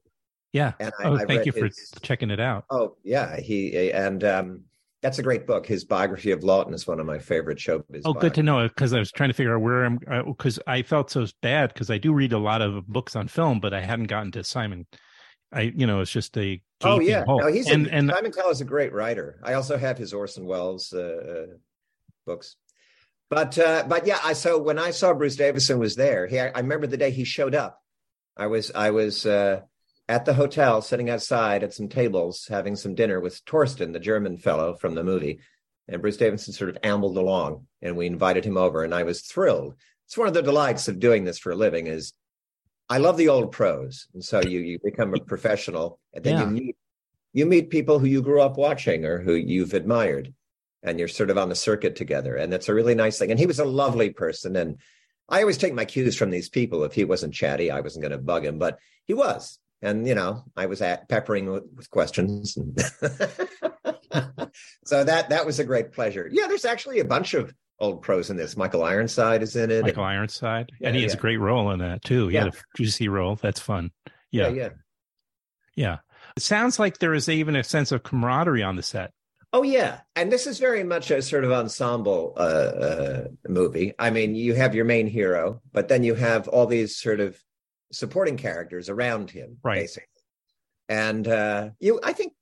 Yeah. 0.54 0.72
And 0.80 0.91
I, 0.98 1.04
oh, 1.04 1.15
I 1.18 1.26
thank 1.26 1.46
you 1.46 1.52
for 1.52 1.65
his- 1.65 1.91
checking 2.02 2.30
it 2.30 2.39
out. 2.39 2.63
Oh 2.70 2.96
yeah, 3.04 3.38
he 3.41 3.91
and 3.91 4.24
um, 4.24 4.62
that's 5.06 5.20
a 5.20 5.24
great 5.24 5.46
book. 5.46 5.68
His 5.68 5.86
biography 5.86 6.32
of 6.32 6.39
Laughton 6.39 6.74
is 6.74 6.88
one 6.88 7.00
of 7.00 7.06
my 7.06 7.20
favorite 7.20 7.60
showbiz. 7.60 8.02
Oh, 8.06 8.13
good 8.13 8.34
to 8.34 8.44
know 8.44 8.68
because 8.68 8.91
I 8.91 8.98
was 8.98 9.12
trying 9.12 9.30
to 9.30 9.36
figure 9.36 9.56
out 9.56 9.62
where 9.62 9.86
I'm 9.86 10.00
because 10.26 10.60
I 10.65 10.82
felt 10.82 11.12
so 11.12 11.28
bad 11.44 11.72
because 11.72 11.91
I 11.91 12.00
do 12.00 12.12
read 12.12 12.34
a 12.34 12.39
lot 12.39 12.63
of 12.63 12.88
books 12.88 13.15
on 13.15 13.28
film, 13.28 13.60
but 13.60 13.72
I 13.72 13.82
hadn't 13.82 14.08
gotten 14.08 14.32
to 14.32 14.44
Simon. 14.44 14.88
I, 15.54 15.74
you 15.76 15.86
know, 15.86 16.02
it's 16.02 16.10
just 16.10 16.36
a 16.38 16.60
Oh 16.84 17.00
yeah, 17.00 17.24
no, 17.28 17.46
he's 17.46 17.70
and 17.70 17.86
a, 17.86 17.94
and 17.94 18.12
Simon 18.12 18.32
Callow 18.32 18.50
is 18.50 18.62
a 18.62 18.65
great 18.65 18.94
writer. 18.94 19.39
I 19.44 19.54
also 19.54 19.78
have 19.78 20.00
his 20.00 20.12
Orson 20.12 20.48
Welles 20.48 20.91
uh, 20.91 21.00
uh, 21.00 21.54
books. 22.26 22.56
But 23.30 23.60
uh, 23.60 23.86
but 23.88 24.08
yeah, 24.08 24.18
I 24.24 24.34
so 24.34 24.58
when 24.60 24.80
I 24.80 24.89
saw 24.89 25.13
Bruce 25.13 25.36
Davison 25.36 25.78
was 25.78 25.96
there, 25.96 26.26
he 26.26 26.39
I 26.39 26.60
remember 26.60 26.88
the 26.88 26.98
day 26.98 27.12
he 27.12 27.26
showed 27.26 27.54
up. 27.54 27.80
I 28.36 28.48
was 28.48 28.72
I 28.74 28.89
was 28.89 29.28
uh, 29.28 29.62
at 30.08 30.26
the 30.26 30.34
hotel 30.34 30.82
sitting 30.82 31.10
outside 31.10 31.63
at 31.63 31.74
some 31.74 31.89
tables 31.89 32.48
having 32.50 32.76
some 32.76 32.96
dinner 32.96 33.20
with 33.20 33.44
Torsten, 33.46 33.94
the 33.94 34.00
German 34.00 34.38
fellow 34.38 34.76
from 34.76 34.96
the 34.96 35.04
movie, 35.04 35.39
and 35.88 36.02
Bruce 36.02 36.18
Davison 36.18 36.54
sort 36.54 36.70
of 36.70 36.78
ambled 36.84 37.18
along, 37.18 37.68
and 37.82 37.96
we 37.96 38.06
invited 38.06 38.46
him 38.46 38.58
over, 38.58 38.84
and 38.84 38.94
I 38.94 39.04
was 39.04 39.22
thrilled. 39.22 39.76
It's 40.06 40.18
one 40.18 40.28
of 40.28 40.34
the 40.34 40.41
delights 40.41 40.88
of 40.88 41.00
doing 41.00 41.24
this 41.24 41.39
for 41.39 41.52
a 41.52 41.56
living 41.56 41.88
is 41.88 42.13
I 42.88 43.00
love 43.00 43.18
the 43.18 43.30
old 43.30 43.52
pros, 43.52 44.08
and 44.13 44.24
so 44.24 44.41
you 44.41 44.60
you 44.60 44.80
become 44.84 45.13
a 45.13 45.20
professional, 45.20 46.00
and 46.13 46.24
then 46.24 46.38
Yeah. 46.38 46.46
you 46.46 46.48
meet 46.52 46.76
you 47.34 47.46
meet 47.46 47.70
people 47.70 48.00
who 48.00 48.08
you 48.08 48.22
grew 48.22 48.41
up 48.41 48.58
watching 48.58 49.04
or 49.06 49.20
who 49.20 49.34
you've 49.34 49.74
admired, 49.74 50.34
and 50.84 51.00
you're 51.00 51.08
sort 51.08 51.30
of 51.32 51.38
on 51.38 51.50
the 51.50 51.56
circuit 51.56 51.96
together, 51.96 52.36
and 52.36 52.54
that's 52.54 52.70
a 52.70 52.74
really 52.74 52.96
nice 52.96 53.18
thing. 53.18 53.32
And 53.32 53.39
he 53.39 53.48
was 53.48 53.60
a 53.60 53.65
lovely 53.65 54.12
person, 54.12 54.56
and 54.56 54.78
I 55.28 55.41
always 55.41 55.58
take 55.58 55.74
my 55.74 55.86
cues 55.86 56.15
from 56.15 56.30
these 56.30 56.50
people. 56.50 56.84
If 56.84 56.94
he 56.94 57.04
wasn't 57.04 57.34
chatty, 57.34 57.72
I 57.72 57.80
wasn't 57.82 58.04
going 58.04 58.12
to 58.12 58.20
bug 58.20 58.46
him, 58.46 58.60
but 58.60 58.78
he 59.06 59.13
was, 59.15 59.60
and 59.86 60.08
you 60.08 60.15
know, 60.15 60.43
I 60.58 60.65
was 60.65 60.82
at 60.82 61.08
peppering 61.10 61.50
with, 61.52 61.63
with 61.76 61.89
questions. 61.89 62.58
So 64.86 65.04
that 65.04 65.30
that 65.30 65.45
was 65.45 65.60
a 65.60 65.63
great 65.65 65.91
pleasure. 65.91 66.30
Yeah, 66.32 66.48
there's 66.48 66.63
actually 66.63 67.00
a 67.00 67.06
bunch 67.06 67.34
of 67.34 67.54
old 67.80 68.02
pros 68.04 68.30
in 68.30 68.38
this. 68.38 68.56
Michael 68.56 68.84
Ironside 68.84 69.41
is 69.43 69.56
in 69.56 69.69
it. 69.71 69.82
Michael 69.84 70.04
Ironside, 70.06 70.71
Yeah, 70.80 70.88
and 70.89 70.95
he 70.95 71.04
has 71.04 71.13
a 71.13 71.17
great 71.17 71.38
role 71.38 71.71
in 71.71 71.80
that 71.80 72.04
too. 72.04 72.28
He 72.30 72.36
Yeah. 72.36 72.45
had 72.45 72.54
a 72.54 72.58
juicy 72.78 73.10
role. 73.10 73.36
That's 73.36 73.60
fun. 73.60 73.91
yeah, 74.32 74.48
Yeah, 74.48 74.54
yeah. 74.54 74.69
yeah. 75.76 75.98
It 76.38 76.43
sounds 76.43 76.80
like 76.80 77.00
there 77.00 77.13
is 77.13 77.28
even 77.28 77.56
a 77.56 77.63
sense 77.63 77.91
of 77.91 78.04
camaraderie 78.04 78.63
on 78.63 78.76
the 78.78 78.84
set. 78.84 79.12
Oh 79.52 79.63
yeah, 79.63 80.02
and 80.15 80.32
this 80.32 80.48
is 80.48 80.60
very 80.60 80.84
much 80.84 81.12
a 81.12 81.21
sort 81.21 81.43
of 81.43 81.52
ensemble 81.52 82.34
uh, 82.38 82.39
uh, 82.39 83.24
movie. 83.50 83.93
I 84.00 84.10
mean, 84.12 84.36
you 84.36 84.54
have 84.54 84.76
your 84.76 84.86
main 84.86 85.08
hero, 85.08 85.62
but 85.74 85.88
then 85.89 86.04
you 86.04 86.15
have 86.15 86.48
all 86.48 86.67
these 86.67 86.95
sort 86.95 87.19
of 87.19 87.38
supporting 87.91 88.38
characters 88.38 88.89
around 88.89 89.32
him, 89.32 89.58
Right. 89.63 89.82
Basically, 89.82 90.10
and 90.89 91.28
uh, 91.28 91.69
you, 91.80 92.00
I 92.04 92.13
think, 92.13 92.34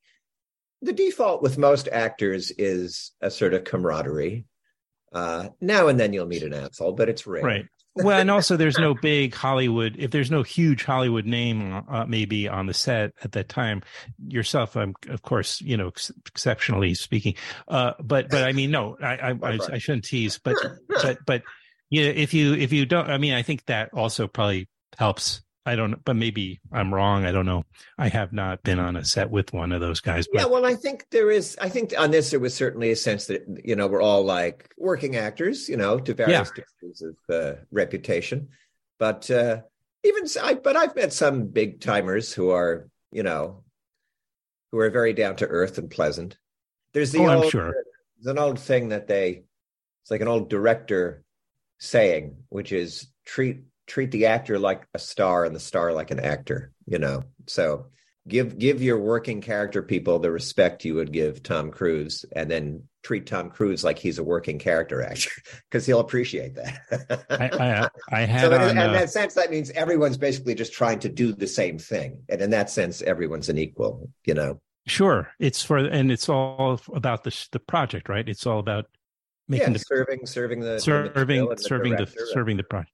the 0.81 0.93
default 0.93 1.41
with 1.41 1.57
most 1.57 1.87
actors 1.91 2.51
is 2.51 3.11
a 3.21 3.31
sort 3.31 3.53
of 3.53 3.63
camaraderie. 3.63 4.45
Uh, 5.13 5.49
now 5.61 5.87
and 5.87 5.99
then 5.99 6.11
you'll 6.11 6.25
meet 6.25 6.43
an 6.43 6.53
asshole, 6.53 6.93
but 6.93 7.07
it's 7.07 7.25
rare. 7.25 7.43
Right. 7.43 7.65
Well, 7.95 8.19
and 8.19 8.31
also 8.31 8.57
there's 8.57 8.79
no 8.79 8.95
big 8.95 9.35
Hollywood. 9.35 9.95
If 9.99 10.09
there's 10.09 10.31
no 10.31 10.41
huge 10.41 10.83
Hollywood 10.83 11.25
name, 11.25 11.83
uh, 11.87 12.05
maybe 12.05 12.47
on 12.47 12.65
the 12.65 12.73
set 12.73 13.11
at 13.23 13.33
that 13.33 13.49
time, 13.49 13.83
yourself, 14.27 14.75
I'm 14.75 14.95
of 15.09 15.21
course, 15.21 15.61
you 15.61 15.77
know, 15.77 15.89
ex- 15.89 16.11
exceptionally 16.27 16.95
speaking. 16.95 17.35
Uh, 17.67 17.93
but 18.01 18.29
but 18.29 18.43
I 18.43 18.51
mean, 18.51 18.71
no, 18.71 18.97
I 18.99 19.17
I, 19.17 19.29
I, 19.43 19.59
I 19.73 19.77
shouldn't 19.77 20.05
tease. 20.05 20.39
But 20.39 20.55
but 20.89 21.19
but 21.27 21.43
yeah, 21.91 22.05
if 22.05 22.33
you 22.33 22.55
if 22.55 22.73
you 22.73 22.87
don't, 22.87 23.11
I 23.11 23.19
mean, 23.19 23.33
I 23.35 23.43
think 23.43 23.63
that 23.65 23.93
also 23.93 24.27
probably 24.27 24.67
helps. 24.97 25.41
I 25.65 25.77
don't 25.77 25.91
know, 25.91 25.97
but 26.03 26.17
maybe 26.17 26.59
I'm 26.73 26.93
wrong. 26.93 27.23
I 27.25 27.31
don't 27.31 27.45
know. 27.45 27.63
I 27.97 28.09
have 28.09 28.33
not 28.33 28.63
been 28.63 28.79
on 28.79 28.97
a 28.97 29.05
set 29.05 29.31
with 29.31 29.53
one 29.53 29.71
of 29.71 29.79
those 29.79 30.01
guys. 30.01 30.27
But 30.31 30.41
Yeah, 30.41 30.45
well, 30.47 30.65
I 30.65 30.75
think 30.75 31.05
there 31.09 31.31
is. 31.31 31.57
I 31.61 31.69
think 31.69 31.93
on 31.97 32.11
this 32.11 32.31
there 32.31 32.39
was 32.41 32.53
certainly 32.53 32.91
a 32.91 32.97
sense 32.97 33.27
that 33.27 33.43
you 33.63 33.77
know 33.77 33.87
we're 33.87 34.01
all 34.01 34.25
like 34.25 34.73
working 34.77 35.15
actors, 35.15 35.69
you 35.69 35.77
know, 35.77 35.99
to 35.99 36.13
various 36.13 36.51
degrees 36.81 37.01
of 37.01 37.33
uh, 37.33 37.59
reputation. 37.71 38.49
But 38.99 39.31
uh, 39.31 39.61
even 40.03 40.23
s- 40.25 40.35
I, 40.35 40.55
but 40.55 40.75
I've 40.75 40.97
met 40.97 41.13
some 41.13 41.47
big 41.47 41.79
timers 41.79 42.33
who 42.33 42.49
are, 42.49 42.89
you 43.13 43.23
know, 43.23 43.63
who 44.73 44.79
are 44.79 44.89
very 44.89 45.13
down 45.13 45.37
to 45.37 45.47
earth 45.47 45.77
and 45.77 45.89
pleasant. 45.89 46.37
There's 46.93 47.13
the 47.13 47.19
Oh, 47.19 47.43
I'm 47.43 47.49
sure. 47.49 47.73
there's 48.17 48.27
an 48.35 48.37
old 48.37 48.59
thing 48.59 48.89
that 48.89 49.07
they, 49.07 49.43
it's 50.01 50.11
like 50.11 50.19
an 50.21 50.27
old 50.27 50.49
director 50.49 51.23
saying, 51.79 52.35
which 52.49 52.71
is 52.73 53.07
treat 53.25 53.61
treat 53.87 54.11
the 54.11 54.27
actor 54.27 54.59
like 54.59 54.87
a 54.93 54.99
star 54.99 55.45
and 55.45 55.55
the 55.55 55.59
star 55.59 55.93
like 55.93 56.11
an 56.11 56.19
actor. 56.19 56.71
You 56.85 56.99
know, 56.99 57.23
so 57.47 57.87
give 58.27 58.57
give 58.57 58.81
your 58.81 58.99
working 58.99 59.41
character 59.41 59.81
people 59.83 60.19
the 60.19 60.31
respect 60.31 60.85
you 60.85 60.95
would 60.95 61.11
give 61.11 61.43
Tom 61.43 61.71
Cruise, 61.71 62.25
and 62.35 62.49
then 62.49 62.83
treat 63.01 63.25
Tom 63.25 63.49
Cruise 63.49 63.83
like 63.83 63.99
he's 63.99 64.19
a 64.19 64.23
working 64.23 64.59
character 64.59 65.01
actor 65.01 65.31
because 65.69 65.85
he'll 65.85 65.99
appreciate 65.99 66.55
that. 66.55 67.25
I 67.29 67.89
I, 68.11 68.21
I 68.21 68.21
had 68.25 68.41
so 68.41 68.55
in, 68.55 68.61
on. 68.61 68.69
in 68.69 68.77
uh, 68.77 68.91
that 68.93 69.09
sense, 69.09 69.33
that 69.33 69.51
means 69.51 69.69
everyone's 69.71 70.17
basically 70.17 70.55
just 70.55 70.73
trying 70.73 70.99
to 70.99 71.09
do 71.09 71.33
the 71.33 71.47
same 71.47 71.77
thing, 71.77 72.23
and 72.29 72.41
in 72.41 72.49
that 72.51 72.69
sense, 72.69 73.01
everyone's 73.01 73.49
an 73.49 73.57
equal. 73.57 74.09
You 74.25 74.33
know, 74.33 74.61
Sure, 74.85 75.31
it's 75.39 75.63
for 75.63 75.77
and 75.77 76.11
it's 76.11 76.27
all 76.27 76.79
about 76.93 77.23
the 77.23 77.47
the 77.53 77.59
project, 77.59 78.09
right? 78.09 78.27
It's 78.27 78.45
all 78.45 78.59
about 78.59 78.85
making 79.47 79.67
yeah, 79.67 79.73
the 79.73 79.79
serving 79.79 80.25
serving 80.25 80.59
the 80.59 80.73
the 80.73 80.79
serving 80.79 81.47
the 81.47 81.57
serving 81.57 81.91
the 81.91 81.97
director. 82.05 82.25
serving 82.33 82.57
the 82.57 82.63
project. 82.63 82.91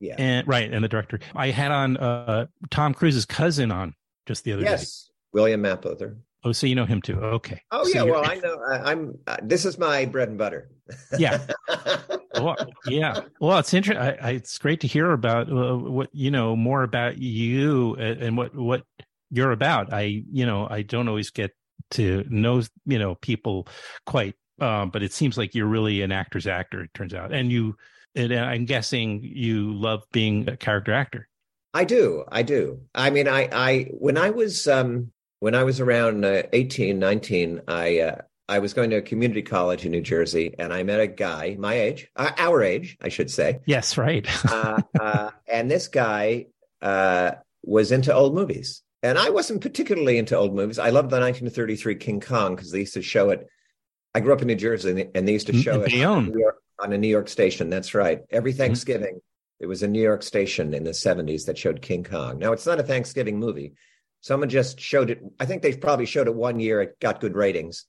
Yeah. 0.00 0.14
And 0.18 0.46
right, 0.46 0.72
and 0.72 0.82
the 0.82 0.88
director. 0.88 1.20
I 1.34 1.50
had 1.50 1.70
on 1.70 1.96
uh 1.96 2.46
Tom 2.70 2.94
Cruise's 2.94 3.24
cousin 3.24 3.70
on 3.70 3.94
just 4.26 4.44
the 4.44 4.52
other 4.52 4.62
day. 4.62 4.70
Yes, 4.70 5.10
William 5.32 5.62
Mapother. 5.62 6.16
Oh, 6.44 6.52
so 6.52 6.66
you 6.66 6.74
know 6.74 6.84
him 6.84 7.00
too. 7.00 7.18
Okay. 7.18 7.60
Oh 7.70 7.84
So 7.84 8.04
yeah, 8.04 8.10
well 8.10 8.30
I 8.30 8.34
know 8.36 8.58
I, 8.70 8.92
I'm. 8.92 9.18
Uh, 9.26 9.38
this 9.42 9.64
is 9.64 9.78
my 9.78 10.04
bread 10.04 10.28
and 10.28 10.36
butter. 10.36 10.70
Yeah. 11.18 11.38
well, 12.34 12.56
yeah. 12.86 13.20
Well, 13.40 13.58
it's 13.58 13.72
interesting. 13.72 14.02
I, 14.02 14.28
I, 14.28 14.30
it's 14.32 14.58
great 14.58 14.80
to 14.80 14.86
hear 14.86 15.12
about 15.12 15.50
uh, 15.50 15.76
what 15.76 16.10
you 16.12 16.30
know 16.30 16.54
more 16.54 16.82
about 16.82 17.16
you 17.16 17.94
and, 17.94 18.22
and 18.22 18.36
what 18.36 18.54
what 18.54 18.82
you're 19.30 19.52
about. 19.52 19.92
I 19.92 20.22
you 20.30 20.44
know 20.44 20.68
I 20.70 20.82
don't 20.82 21.08
always 21.08 21.30
get 21.30 21.52
to 21.92 22.24
know 22.28 22.62
you 22.84 22.98
know 22.98 23.14
people 23.14 23.66
quite, 24.04 24.34
um, 24.60 24.90
but 24.90 25.02
it 25.02 25.12
seems 25.12 25.36
like 25.36 25.54
you're 25.54 25.66
really 25.66 26.02
an 26.02 26.12
actor's 26.12 26.46
actor. 26.46 26.82
It 26.82 26.94
turns 26.94 27.14
out, 27.14 27.32
and 27.32 27.50
you. 27.50 27.76
And 28.16 28.32
I'm 28.32 28.64
guessing 28.64 29.22
you 29.24 29.74
love 29.74 30.04
being 30.12 30.48
a 30.48 30.56
character 30.56 30.92
actor. 30.92 31.28
I 31.74 31.82
do. 31.82 32.24
I 32.30 32.42
do. 32.42 32.82
I 32.94 33.10
mean, 33.10 33.26
I, 33.26 33.48
I, 33.52 33.82
when 33.90 34.16
I 34.16 34.30
was, 34.30 34.68
um, 34.68 35.10
when 35.40 35.56
I 35.56 35.64
was 35.64 35.80
around 35.80 36.24
uh, 36.24 36.44
18, 36.52 37.00
19, 37.00 37.62
I, 37.66 37.98
uh, 37.98 38.16
I 38.48 38.60
was 38.60 38.72
going 38.72 38.90
to 38.90 38.96
a 38.96 39.02
community 39.02 39.42
college 39.42 39.84
in 39.84 39.90
New 39.90 40.00
Jersey 40.00 40.54
and 40.56 40.72
I 40.72 40.84
met 40.84 41.00
a 41.00 41.08
guy 41.08 41.56
my 41.58 41.74
age, 41.74 42.08
uh, 42.14 42.30
our 42.38 42.62
age, 42.62 42.96
I 43.02 43.08
should 43.08 43.28
say. 43.28 43.58
Yes, 43.66 43.98
right. 43.98 44.24
uh, 44.52 44.80
uh, 45.00 45.30
and 45.48 45.68
this 45.68 45.88
guy, 45.88 46.46
uh, 46.80 47.32
was 47.64 47.90
into 47.90 48.14
old 48.14 48.34
movies. 48.34 48.82
And 49.02 49.18
I 49.18 49.30
wasn't 49.30 49.60
particularly 49.60 50.16
into 50.16 50.36
old 50.36 50.54
movies. 50.54 50.78
I 50.78 50.90
loved 50.90 51.10
the 51.10 51.18
1933 51.18 51.96
King 51.96 52.20
Kong 52.20 52.54
because 52.54 52.70
they 52.70 52.80
used 52.80 52.94
to 52.94 53.02
show 53.02 53.30
it. 53.30 53.48
I 54.14 54.20
grew 54.20 54.32
up 54.32 54.42
in 54.42 54.46
New 54.46 54.54
Jersey 54.54 55.08
and 55.14 55.26
they, 55.26 55.32
used 55.32 55.48
to 55.48 55.60
show 55.60 55.82
it 55.82 55.92
on, 56.04 56.32
York, 56.32 56.62
on 56.78 56.92
a 56.92 56.98
New 56.98 57.08
York 57.08 57.28
station. 57.28 57.68
That's 57.68 57.94
right. 57.94 58.20
Every 58.30 58.52
Thanksgiving, 58.52 59.20
there 59.58 59.68
was 59.68 59.82
a 59.82 59.88
New 59.88 60.02
York 60.02 60.22
station 60.22 60.72
in 60.72 60.84
the 60.84 60.92
70s 60.92 61.46
that 61.46 61.58
showed 61.58 61.82
King 61.82 62.04
Kong. 62.04 62.38
Now, 62.38 62.52
it's 62.52 62.66
not 62.66 62.78
a 62.78 62.84
Thanksgiving 62.84 63.40
movie. 63.40 63.74
Someone 64.20 64.48
just 64.48 64.78
showed 64.78 65.10
it. 65.10 65.20
I 65.40 65.46
think 65.46 65.62
they 65.62 65.74
probably 65.76 66.06
showed 66.06 66.28
it 66.28 66.34
one 66.34 66.60
year. 66.60 66.80
It 66.80 67.00
got 67.00 67.20
good 67.20 67.34
ratings 67.34 67.86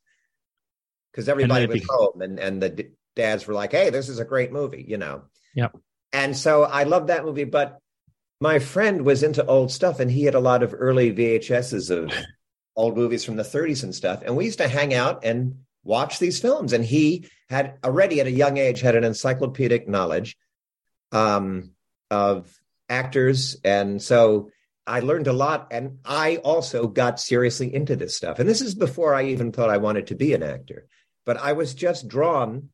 because 1.12 1.30
everybody 1.30 1.68
was 1.68 1.82
be- 1.82 1.88
home 1.88 2.22
and, 2.22 2.40
and 2.40 2.62
the 2.62 2.70
d- 2.70 2.90
dads 3.16 3.46
were 3.46 3.54
like, 3.54 3.72
hey, 3.72 3.92
this 3.92 4.10
is 4.10 4.20
a 4.20 4.26
great 4.26 4.52
movie, 4.52 4.84
you 4.88 4.98
know? 4.98 5.24
Yep. 5.56 5.78
And 6.12 6.36
so 6.36 6.64
I 6.64 6.84
loved 6.84 7.08
that 7.08 7.24
movie, 7.24 7.44
but 7.44 7.80
my 8.42 8.60
friend 8.60 9.06
was 9.06 9.22
into 9.22 9.46
old 9.46 9.72
stuff 9.72 10.00
and 10.00 10.10
he 10.10 10.24
had 10.24 10.36
a 10.36 10.40
lot 10.40 10.64
of 10.64 10.74
early 10.78 11.14
VHSs 11.14 11.92
of 11.92 12.12
old 12.76 12.98
movies 12.98 13.24
from 13.24 13.36
the 13.36 13.44
30s 13.44 13.84
and 13.84 13.94
stuff. 13.94 14.24
And 14.26 14.36
we 14.36 14.46
used 14.46 14.58
to 14.58 14.68
hang 14.68 14.94
out 14.94 15.24
and 15.24 15.65
watch 15.86 16.20
these 16.20 16.42
films. 16.42 16.74
And 16.74 16.84
he 16.84 17.30
had 17.50 17.78
already 17.84 18.20
at 18.20 18.28
a 18.28 18.32
young 18.32 18.58
age 18.58 18.82
had 18.82 18.96
an 18.96 19.06
encyclopedic 19.06 19.88
knowledge 19.88 20.36
um, 21.14 21.72
of 22.12 22.52
actors. 22.90 23.56
And 23.64 24.02
so 24.02 24.52
I 24.86 25.00
learned 25.00 25.28
a 25.28 25.34
lot. 25.34 25.68
And 25.72 26.00
I 26.04 26.38
also 26.38 26.88
got 26.88 27.20
seriously 27.20 27.74
into 27.74 27.96
this 27.96 28.18
stuff. 28.18 28.40
And 28.40 28.50
this 28.50 28.62
is 28.62 28.76
before 28.76 29.16
I 29.16 29.28
even 29.28 29.52
thought 29.52 29.70
I 29.70 29.78
wanted 29.78 30.08
to 30.08 30.16
be 30.16 30.34
an 30.34 30.44
actor. 30.44 30.88
But 31.26 31.38
I 31.38 31.54
was 31.54 31.74
just 31.74 32.08
drawn 32.08 32.70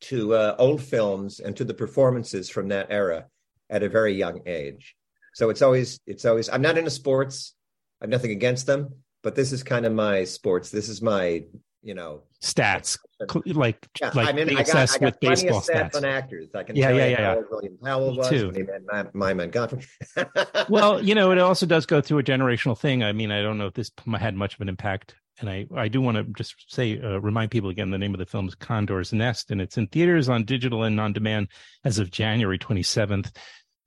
to 0.00 0.34
uh, 0.34 0.56
old 0.58 0.82
films 0.82 1.40
and 1.40 1.56
to 1.56 1.64
the 1.64 1.74
performances 1.74 2.50
from 2.50 2.68
that 2.68 2.88
era 2.90 3.26
at 3.70 3.82
a 3.82 3.88
very 3.88 4.14
young 4.14 4.42
age. 4.46 4.94
So 5.34 5.50
it's 5.50 5.62
always 5.62 6.00
it's 6.06 6.24
always. 6.24 6.48
I'm 6.48 6.62
not 6.62 6.78
into 6.78 6.90
sports. 6.90 7.54
I 8.00 8.04
have 8.04 8.10
nothing 8.10 8.30
against 8.32 8.66
them, 8.66 8.94
but 9.22 9.34
this 9.34 9.52
is 9.52 9.62
kind 9.62 9.86
of 9.86 9.92
my 9.92 10.24
sports. 10.24 10.70
This 10.70 10.88
is 10.88 11.02
my 11.02 11.44
you 11.88 11.94
know 11.94 12.20
stats 12.42 12.98
like 13.46 13.88
yeah, 13.98 14.10
like 14.14 14.28
I 14.28 14.32
mean, 14.32 14.50
I 14.50 14.62
got, 14.62 14.76
I 14.76 14.86
got 14.86 15.00
with 15.00 15.20
baseball 15.20 15.62
stats, 15.62 15.92
stats. 15.92 15.96
on 15.96 16.04
actors. 16.04 16.50
I 16.54 16.62
can 16.62 16.76
Yeah, 16.76 16.88
tell 16.88 16.96
yeah, 16.98 17.04
you 17.06 17.10
yeah, 17.12 17.16
how 17.16 17.22
yeah. 17.22 17.36
old 17.36 17.44
William 17.50 17.78
Powell 17.82 18.10
Me 18.12 18.18
was 18.18 18.28
too. 18.28 18.66
my, 18.92 19.06
my 19.14 19.34
Montgomery. 19.34 19.84
well, 20.68 21.02
you 21.02 21.14
know, 21.14 21.32
it 21.32 21.38
also 21.38 21.64
does 21.66 21.86
go 21.86 22.00
through 22.00 22.18
a 22.18 22.22
generational 22.22 22.78
thing. 22.78 23.02
I 23.02 23.12
mean, 23.12 23.32
I 23.32 23.42
don't 23.42 23.58
know 23.58 23.66
if 23.66 23.74
this 23.74 23.90
had 24.18 24.36
much 24.36 24.54
of 24.54 24.60
an 24.60 24.68
impact, 24.68 25.16
and 25.40 25.48
I 25.48 25.66
I 25.74 25.88
do 25.88 26.00
want 26.02 26.18
to 26.18 26.24
just 26.34 26.54
say 26.68 27.00
uh, 27.00 27.18
remind 27.20 27.50
people 27.50 27.70
again 27.70 27.90
the 27.90 27.98
name 27.98 28.14
of 28.14 28.20
the 28.20 28.26
film 28.26 28.46
is 28.46 28.54
Condor's 28.54 29.12
Nest, 29.12 29.50
and 29.50 29.60
it's 29.60 29.78
in 29.78 29.86
theaters 29.88 30.28
on 30.28 30.44
digital 30.44 30.84
and 30.84 31.00
on 31.00 31.12
demand 31.14 31.48
as 31.84 31.98
of 31.98 32.10
January 32.10 32.58
27th, 32.58 33.34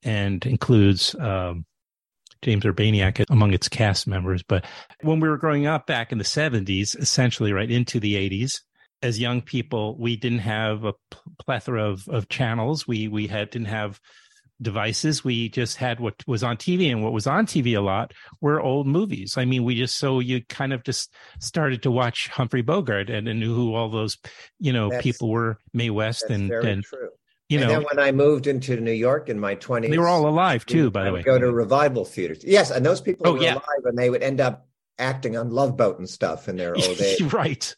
and 0.04 0.44
includes. 0.46 1.16
Um, 1.16 1.66
James 2.42 2.64
Urbaniak 2.64 3.26
among 3.30 3.54
its 3.54 3.70
cast 3.70 4.08
members. 4.08 4.44
But 4.44 4.66
when 5.02 5.20
we 5.20 5.30
were 5.30 5.38
growing 5.38 5.68
up 5.68 5.88
back 5.88 6.12
in 6.12 6.18
the 6.18 6.24
70s, 6.24 6.98
essentially 7.00 7.54
right 7.54 7.70
into 7.70 8.00
the 8.00 8.16
80s, 8.16 8.62
as 9.04 9.20
young 9.20 9.42
people, 9.42 9.98
we 9.98 10.16
didn't 10.16 10.40
have 10.40 10.86
a 10.86 10.94
plethora 11.40 11.84
of, 11.84 12.08
of 12.08 12.30
channels. 12.30 12.88
We 12.88 13.08
we 13.08 13.28
had 13.28 13.50
didn't 13.50 13.68
have 13.68 14.00
devices. 14.62 15.24
We 15.24 15.50
just 15.50 15.78
had 15.78 16.00
what 16.00 16.16
was 16.28 16.44
on 16.44 16.58
TV, 16.58 16.92
and 16.92 17.04
what 17.04 17.14
was 17.14 17.26
on 17.26 17.46
TV 17.46 17.76
a 17.76 17.82
lot 17.82 18.14
were 18.42 18.62
old 18.62 18.88
movies. 18.88 19.36
I 19.38 19.46
mean, 19.46 19.64
we 19.64 19.76
just 19.76 19.98
so 19.98 20.20
you 20.20 20.46
kind 20.46 20.72
of 20.72 20.84
just 20.84 21.14
started 21.40 21.82
to 21.84 21.92
watch 21.92 22.28
Humphrey 22.28 22.62
Bogart 22.62 23.10
and, 23.10 23.28
and 23.28 23.40
knew 23.40 23.54
who 23.56 23.74
all 23.74 23.90
those 23.90 24.18
you 24.60 24.72
know 24.72 24.90
That's- 24.90 25.04
people 25.04 25.30
were, 25.30 25.58
Mae 25.74 25.90
West 25.90 26.30
and 26.30 26.52
and 26.52 26.84
true. 26.84 27.10
You 27.52 27.60
and 27.60 27.68
know 27.68 27.74
then 27.80 27.84
when 27.92 28.00
I 28.00 28.12
moved 28.12 28.48
into 28.48 28.80
New 28.80 28.92
York 28.94 29.28
in 29.30 29.40
my 29.40 29.56
20s, 29.56 29.90
they 29.90 29.98
were 29.98 30.08
all 30.08 30.28
alive 30.28 30.66
too. 30.66 30.90
By 30.90 31.04
the 31.06 31.12
way, 31.14 31.22
go 31.24 31.38
to 31.38 31.52
revival 31.52 32.06
theaters. 32.06 32.44
Yes, 32.44 32.72
and 32.72 32.86
those 32.86 33.02
people 33.02 33.28
Oh, 33.28 33.34
were 33.34 33.42
yeah. 33.44 33.54
alive, 33.56 33.84
and 33.86 33.98
they 33.98 34.10
would 34.10 34.24
end 34.24 34.40
up 34.40 34.68
acting 34.98 35.36
on 35.38 35.50
Love 35.52 35.76
Boat 35.78 36.00
and 36.00 36.10
stuff 36.10 36.48
in 36.48 36.56
their 36.56 36.76
old 36.76 37.02
age. 37.02 37.22
right? 37.34 37.76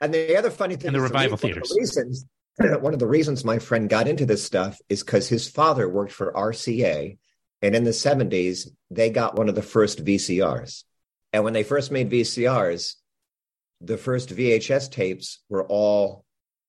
And 0.00 0.12
the 0.14 0.36
other 0.36 0.50
funny 0.50 0.76
thing 0.76 0.88
And 0.88 0.94
the 0.96 1.04
is 1.04 1.10
revival 1.10 1.36
the 1.36 1.74
reasons 1.78 2.26
one 2.80 2.94
of 2.94 2.98
the 2.98 3.06
reasons 3.06 3.44
my 3.44 3.58
friend 3.58 3.88
got 3.88 4.08
into 4.08 4.24
this 4.24 4.42
stuff 4.42 4.78
is 4.88 5.02
because 5.02 5.28
his 5.28 5.46
father 5.48 5.88
worked 5.88 6.12
for 6.12 6.32
RCA, 6.32 7.18
and 7.62 7.74
in 7.76 7.84
the 7.84 7.90
70s 7.90 8.68
they 8.90 9.10
got 9.10 9.36
one 9.36 9.48
of 9.50 9.54
the 9.54 9.62
first 9.62 10.04
VCRs. 10.04 10.84
And 11.34 11.44
when 11.44 11.52
they 11.52 11.64
first 11.64 11.90
made 11.90 12.10
VCRs, 12.10 12.94
the 13.82 13.98
first 13.98 14.30
VHS 14.34 14.90
tapes 14.90 15.40
were 15.50 15.66
all 15.66 16.24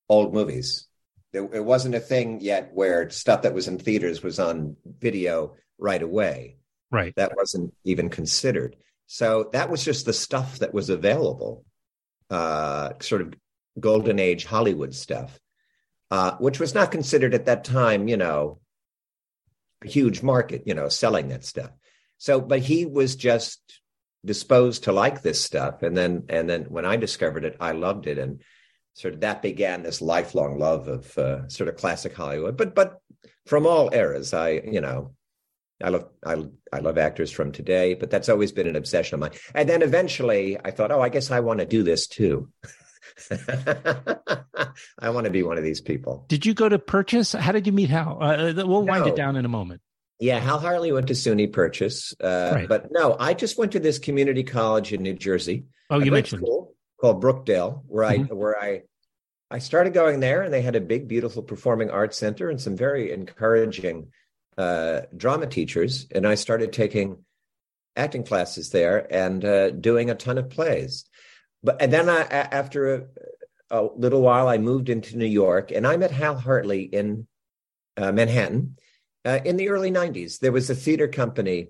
old 0.10 0.34
movies. 0.34 0.88
It, 1.34 1.42
it 1.54 1.64
wasn't 1.64 1.96
a 1.96 2.00
thing 2.00 2.40
yet 2.42 2.72
where 2.74 3.10
stuff 3.10 3.42
that 3.42 3.54
was 3.54 3.68
in 3.68 3.78
theaters 3.80 4.24
was 4.24 4.40
on 4.40 4.76
video 4.86 5.56
right 5.78 6.02
away 6.02 6.58
Right. 6.90 7.14
that 7.16 7.36
wasn't 7.36 7.74
even 7.84 8.10
considered. 8.10 8.76
So 9.08 9.50
that 9.54 9.70
was 9.70 9.84
just 9.84 10.06
the 10.06 10.14
stuff 10.14 10.60
that 10.60 10.74
was 10.74 10.90
available, 10.90 11.66
uh, 12.30 12.94
sort 13.00 13.22
of 13.22 13.34
golden 13.80 14.20
age 14.20 14.46
Hollywood 14.46 14.94
stuff, 14.96 15.38
uh, 16.12 16.36
which 16.38 16.60
was 16.60 16.74
not 16.74 16.92
considered 16.92 17.34
at 17.34 17.46
that 17.46 17.64
time, 17.64 18.08
you 18.08 18.18
know, 18.18 18.60
a 19.84 19.88
huge 19.88 20.24
market, 20.24 20.64
you 20.66 20.74
know, 20.74 20.90
selling 20.90 21.28
that 21.30 21.46
stuff. 21.46 21.72
So, 22.18 22.42
but 22.42 22.60
he 22.60 22.86
was 22.86 23.16
just 23.16 23.60
disposed 24.26 24.86
to 24.86 24.92
like 24.92 25.22
this 25.22 25.42
stuff, 25.44 25.84
and 25.84 25.96
then 25.96 26.26
and 26.30 26.50
then 26.50 26.64
when 26.64 26.86
I 26.86 26.98
discovered 26.98 27.46
it, 27.46 27.56
I 27.60 27.74
loved 27.74 28.08
it, 28.08 28.18
and 28.18 28.42
sort 28.98 29.14
of 29.14 29.20
that 29.22 29.42
began 29.44 29.84
this 29.84 30.02
lifelong 30.02 30.58
love 30.58 30.88
of 30.88 31.18
uh, 31.20 31.48
sort 31.50 31.70
of 31.70 31.78
classic 31.78 32.14
Hollywood. 32.16 32.58
But 32.58 32.74
but 32.76 33.00
from 33.46 33.68
all 33.68 33.90
eras, 33.94 34.34
I 34.34 34.62
you 34.66 34.82
know 34.82 35.14
I 35.84 35.90
love 35.90 36.08
I 36.26 36.44
I 36.74 36.80
love 36.80 36.98
actors 36.98 37.32
from 37.32 37.52
today, 37.52 37.94
but 37.94 38.10
that's 38.10 38.28
always 38.30 38.52
been 38.52 38.68
an 38.68 38.76
obsession 38.76 39.14
of 39.16 39.20
mine. 39.22 39.40
And 39.54 39.70
then 39.70 39.82
eventually 39.84 40.58
I 40.64 40.72
thought, 40.72 40.92
oh, 40.92 41.00
I 41.02 41.10
guess 41.10 41.30
I 41.32 41.40
want 41.42 41.60
to 41.60 41.66
do 41.68 41.84
this 41.84 42.08
too. 42.08 42.50
I 45.00 45.10
want 45.10 45.26
to 45.26 45.32
be 45.32 45.44
one 45.44 45.58
of 45.58 45.64
these 45.64 45.82
people. 45.82 46.26
Did 46.28 46.46
you 46.46 46.54
go 46.54 46.70
to 46.70 46.80
purchase? 46.80 47.34
How 47.34 47.52
did 47.52 47.66
you 47.68 47.74
meet 47.74 47.90
Hal? 47.90 48.18
Uh, 48.22 48.54
we'll 48.56 48.84
wind 48.84 49.06
No. 49.06 49.12
it 49.12 49.16
down 49.16 49.36
in 49.36 49.46
a 49.46 49.50
moment. 49.50 49.82
Yeah, 50.20 50.40
Hal 50.40 50.60
Hartley 50.60 50.92
went 50.92 51.08
to 51.08 51.14
SUNY 51.14 51.54
Purchase, 51.54 52.14
uh, 52.24 52.52
Right. 52.56 52.68
but 52.68 52.88
no, 52.92 53.16
I 53.20 53.36
just 53.36 53.58
went 53.60 53.74
to 53.74 53.80
this 53.80 54.00
community 54.00 54.44
college 54.44 54.92
in 54.92 55.04
New 55.04 55.14
Jersey. 55.14 55.66
Oh, 55.92 56.00
you 56.00 56.12
mentioned. 56.12 56.42
school 56.42 56.74
called 57.00 57.22
Brookdale, 57.22 57.84
where. 57.88 58.04
I 58.04 58.18
where 58.18 58.58
I 58.62 58.82
I 59.50 59.60
started 59.60 59.94
going 59.94 60.20
there, 60.20 60.42
and 60.42 60.54
they 60.54 60.62
had 60.62 60.76
a 60.76 60.82
big, 60.82 61.08
beautiful 61.08 61.42
performing 61.42 61.90
arts 61.90 62.18
center 62.18 62.50
and 62.50 62.60
some 62.60 62.76
very 62.76 63.12
encouraging 63.14 64.12
uh, 64.58 65.02
drama 65.16 65.48
teachers. 65.48 66.06
And 66.14 66.28
I 66.28 66.36
started 66.36 66.74
taking 66.74 67.24
acting 67.96 68.24
classes 68.24 68.72
there 68.72 69.08
and 69.10 69.44
uh, 69.46 69.70
doing 69.72 70.10
a 70.10 70.16
ton 70.16 70.38
of 70.38 70.50
plays. 70.50 71.06
But 71.64 71.82
and 71.82 71.94
then 71.94 72.10
I, 72.10 72.22
a- 72.22 72.54
after 72.54 72.96
a, 72.96 73.04
a 73.72 73.88
little 73.96 74.22
while, 74.22 74.50
I 74.50 74.58
moved 74.58 74.90
into 74.90 75.18
New 75.18 75.26
York, 75.26 75.72
and 75.72 75.88
I 75.88 75.96
met 75.96 76.12
Hal 76.12 76.38
Hartley 76.38 76.82
in 76.82 77.26
uh, 77.96 78.12
Manhattan 78.12 78.78
uh, 79.24 79.40
in 79.46 79.56
the 79.56 79.70
early 79.70 79.92
'90s. 79.92 80.40
There 80.40 80.52
was 80.52 80.70
a 80.70 80.76
theater 80.76 81.08
company 81.08 81.70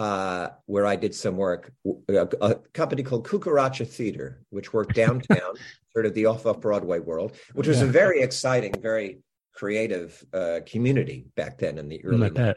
uh, 0.00 0.48
where 0.64 0.86
I 0.86 0.96
did 0.96 1.14
some 1.14 1.36
work, 1.36 1.74
a, 2.08 2.26
a 2.40 2.54
company 2.72 3.02
called 3.02 3.26
Cucaracha 3.28 3.86
Theater, 3.86 4.42
which 4.48 4.72
worked 4.72 4.94
downtown, 4.94 5.52
sort 5.92 6.06
of 6.06 6.14
the 6.14 6.24
off 6.24 6.46
off 6.46 6.58
Broadway 6.62 7.00
world, 7.00 7.36
which 7.52 7.66
was 7.66 7.82
a 7.82 7.86
very 7.86 8.22
exciting, 8.22 8.72
very 8.80 9.18
creative 9.54 10.24
uh, 10.32 10.60
community 10.64 11.26
back 11.36 11.58
then 11.58 11.76
in 11.76 11.90
the 11.90 12.02
early 12.02 12.30
bet. 12.30 12.56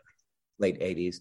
late 0.58 0.80
80s. 0.80 1.18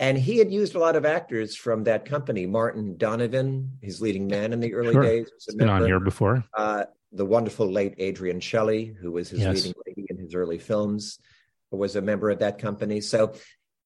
And 0.00 0.16
he 0.16 0.38
had 0.38 0.50
used 0.50 0.74
a 0.74 0.78
lot 0.78 0.96
of 0.96 1.04
actors 1.04 1.54
from 1.54 1.84
that 1.84 2.06
company. 2.06 2.46
Martin 2.46 2.96
Donovan, 2.96 3.72
his 3.82 4.00
leading 4.00 4.28
man 4.28 4.54
in 4.54 4.60
the 4.60 4.72
early 4.72 4.94
Sure. 4.94 5.02
days, 5.02 5.30
was 5.46 5.54
been 5.54 5.68
on 5.68 5.84
here 5.84 6.00
before. 6.00 6.44
Uh, 6.56 6.84
the 7.12 7.26
wonderful 7.26 7.70
late 7.70 8.00
Adrienne 8.00 8.40
Shelly, 8.40 8.96
who 8.98 9.12
was 9.12 9.28
his 9.28 9.40
Yes. 9.40 9.54
leading 9.54 9.74
lady 9.86 10.06
in 10.08 10.16
his 10.16 10.34
early 10.34 10.58
films, 10.58 11.18
was 11.70 11.94
a 11.94 12.00
member 12.00 12.30
of 12.30 12.38
that 12.38 12.58
company. 12.58 13.02
So 13.02 13.34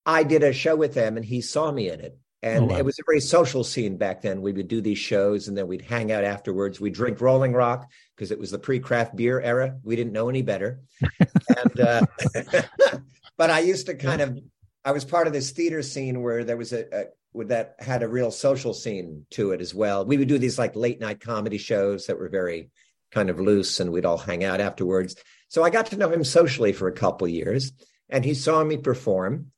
I 0.06 0.22
did 0.22 0.42
a 0.42 0.52
show 0.52 0.76
with 0.76 0.94
them, 0.94 1.16
and 1.16 1.26
he 1.26 1.40
saw 1.40 1.70
me 1.70 1.90
in 1.90 2.00
it. 2.00 2.16
And 2.42 2.64
Oh, 2.64 2.74
wow. 2.74 2.78
it 2.78 2.84
was 2.84 2.98
a 2.98 3.02
very 3.06 3.20
social 3.20 3.64
scene 3.64 3.96
back 3.96 4.22
then. 4.22 4.40
We 4.40 4.52
would 4.52 4.68
do 4.68 4.80
these 4.80 4.98
shows, 4.98 5.48
and 5.48 5.58
then 5.58 5.66
we'd 5.66 5.82
hang 5.82 6.12
out 6.12 6.22
afterwards. 6.22 6.80
We'd 6.80 6.94
drink 6.94 7.20
Rolling 7.20 7.52
Rock 7.52 7.90
because 8.14 8.30
it 8.30 8.38
was 8.38 8.52
the 8.52 8.58
pre-craft 8.58 9.16
beer 9.16 9.40
era. 9.40 9.76
We 9.82 9.96
didn't 9.96 10.12
know 10.12 10.28
any 10.28 10.42
better. 10.42 10.80
and 11.56 11.80
uh, 11.80 12.06
but 13.36 13.50
I 13.50 13.60
used 13.60 13.86
to 13.86 13.94
kind 13.94 14.20
of 14.20 14.38
I 14.84 14.92
was 14.92 15.04
part 15.04 15.26
of 15.26 15.32
this 15.32 15.50
theater 15.50 15.82
scene 15.82 16.22
where 16.22 16.44
there 16.44 16.56
was 16.56 16.72
a, 16.72 16.84
a 16.92 17.44
that 17.46 17.74
had 17.80 18.02
a 18.02 18.08
real 18.08 18.30
social 18.30 18.72
scene 18.72 19.26
to 19.30 19.50
it 19.50 19.60
as 19.60 19.74
well. 19.74 20.06
We 20.06 20.16
would 20.16 20.28
do 20.28 20.38
these 20.38 20.58
like 20.58 20.76
late 20.76 21.00
night 21.00 21.20
comedy 21.20 21.58
shows 21.58 22.06
that 22.06 22.18
were 22.18 22.28
very 22.28 22.70
kind 23.10 23.28
of 23.28 23.40
loose, 23.40 23.80
and 23.80 23.90
we'd 23.92 24.06
all 24.06 24.18
hang 24.18 24.44
out 24.44 24.60
afterwards. 24.60 25.16
So 25.48 25.64
I 25.64 25.70
got 25.70 25.86
to 25.86 25.96
know 25.96 26.10
him 26.10 26.22
socially 26.22 26.72
for 26.72 26.86
a 26.86 26.92
couple 26.92 27.26
years, 27.26 27.72
and 28.08 28.24
he 28.24 28.34
saw 28.34 28.62
me 28.62 28.76
perform. 28.76 29.50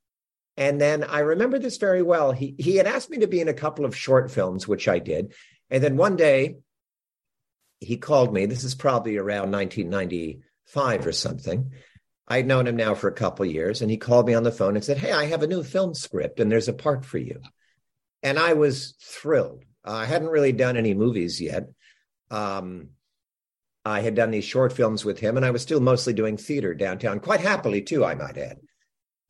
And 0.59 0.81
then 0.81 1.05
I 1.05 1.21
remember 1.21 1.61
this 1.61 1.77
very 1.77 2.03
well. 2.03 2.33
He 2.33 2.57
he 2.59 2.75
had 2.75 2.89
asked 2.89 3.11
me 3.11 3.19
to 3.19 3.29
be 3.29 3.41
in 3.41 3.47
a 3.47 3.55
couple 3.55 3.85
of 3.85 3.97
short 3.97 4.29
films, 4.29 4.67
which 4.67 4.89
I 4.89 4.99
did. 4.99 5.33
And 5.71 5.83
then 5.85 5.97
one 5.97 6.17
day 6.17 6.57
he 7.79 7.97
called 7.97 8.35
me. 8.35 8.45
This 8.45 8.65
is 8.65 8.75
probably 8.75 9.19
around 9.19 9.53
1995 9.53 11.07
or 11.07 11.13
something. 11.13 11.71
I'd 12.27 12.49
known 12.49 12.67
him 12.67 12.75
now 12.75 12.97
for 12.97 13.07
a 13.07 13.15
couple 13.15 13.47
of 13.47 13.53
years, 13.53 13.83
and 13.83 13.91
he 13.91 13.99
called 13.99 14.27
me 14.27 14.35
on 14.35 14.43
the 14.43 14.51
phone 14.51 14.75
and 14.75 14.85
said, 14.85 14.99
"Hey, 14.99 15.13
I 15.13 15.27
have 15.27 15.45
a 15.45 15.47
new 15.47 15.63
film 15.63 15.95
script, 15.95 16.41
and 16.41 16.51
there's 16.51 16.69
a 16.69 16.73
part 16.73 17.05
for 17.05 17.19
you." 17.19 17.41
And 18.25 18.37
I 18.37 18.55
was 18.55 18.95
thrilled. 19.01 19.63
I 19.85 20.07
hadn't 20.07 20.29
really 20.29 20.53
done 20.53 20.77
any 20.77 20.93
movies 20.93 21.41
yet. 21.41 21.69
Um, 22.33 22.89
I 23.85 24.01
had 24.01 24.17
done 24.17 24.33
these 24.33 24.45
short 24.45 24.73
films 24.73 25.05
with 25.05 25.21
him, 25.21 25.37
and 25.37 25.47
I 25.47 25.53
was 25.53 25.63
still 25.63 25.81
mostly 25.81 26.15
doing 26.15 26.37
theater 26.37 26.75
downtown, 26.75 27.21
quite 27.21 27.41
happily 27.41 27.81
too, 27.83 28.05
I 28.05 28.17
might 28.17 28.37
add. 28.37 28.59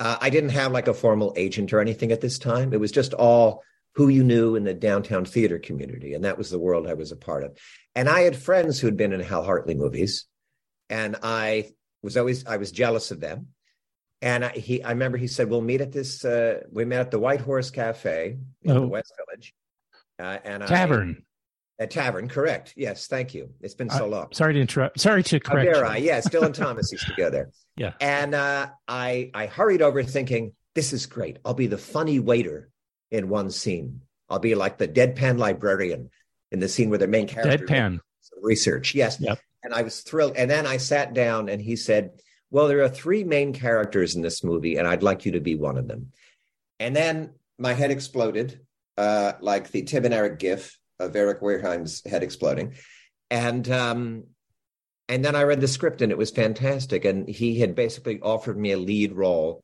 Uh, 0.00 0.16
I 0.20 0.30
didn't 0.30 0.50
have 0.50 0.72
like 0.72 0.88
a 0.88 0.94
formal 0.94 1.32
agent 1.36 1.72
or 1.72 1.80
anything 1.80 2.12
at 2.12 2.20
this 2.20 2.38
time. 2.38 2.72
It 2.72 2.80
was 2.80 2.92
just 2.92 3.14
all 3.14 3.62
who 3.94 4.08
you 4.08 4.22
knew 4.22 4.54
in 4.54 4.62
the 4.64 4.74
downtown 4.74 5.24
theater 5.24 5.58
community, 5.58 6.14
and 6.14 6.24
that 6.24 6.38
was 6.38 6.50
the 6.50 6.58
world 6.58 6.86
I 6.86 6.94
was 6.94 7.10
a 7.10 7.16
part 7.16 7.42
of. 7.42 7.56
And 7.96 8.08
I 8.08 8.20
had 8.20 8.36
friends 8.36 8.78
who'd 8.78 8.96
been 8.96 9.12
in 9.12 9.20
Hal 9.20 9.42
Hartley 9.42 9.74
movies, 9.74 10.26
and 10.88 11.16
I 11.22 11.72
was 12.02 12.16
always 12.16 12.46
I 12.46 12.58
was 12.58 12.70
jealous 12.70 13.10
of 13.10 13.18
them. 13.20 13.48
And 14.22 14.44
I, 14.44 14.48
he, 14.50 14.82
I 14.82 14.90
remember 14.90 15.18
he 15.18 15.26
said, 15.26 15.48
"We'll 15.50 15.60
meet 15.62 15.80
at 15.80 15.92
this. 15.92 16.24
Uh, 16.24 16.60
we 16.70 16.84
met 16.84 17.00
at 17.00 17.10
the 17.10 17.18
White 17.18 17.40
Horse 17.40 17.70
Cafe 17.70 18.36
in 18.62 18.70
Oh. 18.70 18.80
the 18.80 18.86
West 18.88 19.12
Village, 19.16 19.52
uh, 20.20 20.38
and 20.44 20.62
I- 20.62 20.66
Tavern. 20.66 21.24
A 21.80 21.86
tavern, 21.86 22.28
correct? 22.28 22.74
Yes, 22.76 23.06
thank 23.06 23.34
you. 23.34 23.50
It's 23.60 23.74
been 23.74 23.88
so 23.90 24.08
long. 24.08 24.28
Sorry 24.32 24.52
to 24.54 24.60
interrupt. 24.60 24.98
Sorry 24.98 25.22
to 25.22 25.38
correct. 25.38 25.76
I? 25.76 25.98
Yeah, 25.98 26.20
Dylan 26.20 26.52
Thomas 26.62 26.90
used 26.90 27.06
to 27.06 27.14
go 27.16 27.30
there. 27.30 27.50
Yeah. 27.76 27.92
And 28.00 28.34
uh, 28.34 28.68
I 28.88 29.30
I 29.32 29.46
hurried 29.46 29.80
over 29.80 30.02
thinking, 30.02 30.54
this 30.74 30.92
is 30.92 31.06
great. 31.06 31.38
I'll 31.44 31.54
be 31.54 31.68
the 31.68 31.78
funny 31.78 32.18
waiter 32.18 32.70
in 33.12 33.28
one 33.28 33.50
scene. 33.50 34.00
I'll 34.28 34.40
be 34.40 34.56
like 34.56 34.78
the 34.78 34.88
deadpan 34.88 35.38
librarian 35.38 36.10
in 36.50 36.58
the 36.58 36.68
scene 36.68 36.90
where 36.90 36.98
the 36.98 37.06
main 37.06 37.28
character 37.28 37.64
Deadpan. 37.64 38.00
research. 38.42 38.94
Yes. 38.94 39.20
Yep. 39.20 39.38
And 39.62 39.72
I 39.72 39.82
was 39.82 40.00
thrilled. 40.00 40.34
And 40.36 40.50
then 40.50 40.66
I 40.66 40.78
sat 40.78 41.14
down 41.14 41.48
and 41.48 41.62
he 41.62 41.76
said, 41.76 42.10
Well, 42.50 42.66
there 42.66 42.82
are 42.82 42.88
three 42.88 43.22
main 43.22 43.52
characters 43.52 44.16
in 44.16 44.22
this 44.22 44.42
movie, 44.42 44.76
and 44.78 44.86
I'd 44.88 45.02
like 45.04 45.24
you 45.26 45.32
to 45.32 45.40
be 45.40 45.54
one 45.54 45.78
of 45.78 45.86
them. 45.86 46.10
and 46.80 46.94
then 46.94 47.30
my 47.56 47.72
head 47.72 47.90
exploded, 47.90 48.60
uh, 48.96 49.32
like 49.40 49.70
the 49.70 49.82
Tim 49.82 50.04
and 50.04 50.14
Eric 50.14 50.38
gif 50.38 50.78
of 50.98 51.14
Eric 51.14 51.40
Wareheim's 51.40 52.02
head 52.06 52.22
exploding, 52.22 52.74
and 53.30 53.68
um, 53.70 54.24
and 55.08 55.24
then 55.24 55.34
I 55.34 55.44
read 55.44 55.60
the 55.60 55.68
script 55.68 56.02
and 56.02 56.12
it 56.12 56.18
was 56.18 56.30
fantastic. 56.30 57.04
And 57.04 57.28
he 57.28 57.58
had 57.58 57.74
basically 57.74 58.20
offered 58.20 58.58
me 58.58 58.72
a 58.72 58.78
lead 58.78 59.12
role 59.12 59.62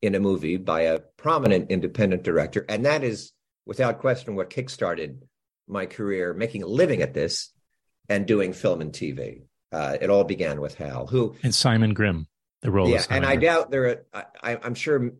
in 0.00 0.14
a 0.14 0.20
movie 0.20 0.56
by 0.56 0.82
a 0.82 1.00
prominent 1.18 1.70
independent 1.70 2.22
director, 2.22 2.64
and 2.68 2.86
that 2.86 3.04
is 3.04 3.32
without 3.66 3.98
question 3.98 4.34
what 4.34 4.50
kickstarted 4.50 5.18
my 5.68 5.86
career, 5.86 6.34
making 6.34 6.62
a 6.62 6.66
living 6.66 7.02
at 7.02 7.14
this 7.14 7.52
and 8.08 8.26
doing 8.26 8.52
film 8.52 8.80
and 8.80 8.92
TV. 8.92 9.42
Uh, 9.72 9.96
it 10.00 10.10
all 10.10 10.24
began 10.24 10.60
with 10.60 10.74
Hal, 10.74 11.06
who 11.06 11.36
and 11.42 11.54
Simon 11.54 11.94
Grim, 11.94 12.26
the 12.62 12.70
role. 12.70 12.88
Yeah, 12.88 13.04
and 13.08 13.24
I 13.24 13.36
doubt 13.36 13.70
there. 13.70 14.04
Are, 14.12 14.26
I, 14.42 14.58
I'm 14.62 14.74
sure 14.74 15.12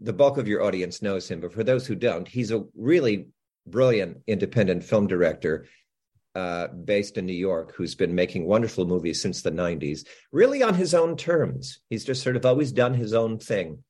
the 0.00 0.12
bulk 0.12 0.38
of 0.38 0.48
your 0.48 0.62
audience 0.62 1.02
knows 1.02 1.30
him, 1.30 1.40
but 1.40 1.52
for 1.52 1.62
those 1.62 1.86
who 1.86 1.94
don't, 1.94 2.26
he's 2.26 2.50
a 2.50 2.64
really 2.74 3.28
brilliant 3.66 4.18
independent 4.26 4.84
film 4.84 5.06
director 5.06 5.66
uh, 6.34 6.68
based 6.68 7.18
in 7.18 7.26
New 7.26 7.32
York 7.32 7.74
who's 7.74 7.94
been 7.94 8.14
making 8.14 8.46
wonderful 8.46 8.86
movies 8.86 9.20
since 9.20 9.42
the 9.42 9.50
90s, 9.50 10.06
really 10.30 10.62
on 10.62 10.74
his 10.74 10.94
own 10.94 11.16
terms. 11.16 11.80
He's 11.90 12.04
just 12.04 12.22
sort 12.22 12.36
of 12.36 12.46
always 12.46 12.72
done 12.72 12.94
his 12.94 13.12
own 13.12 13.38
thing 13.38 13.84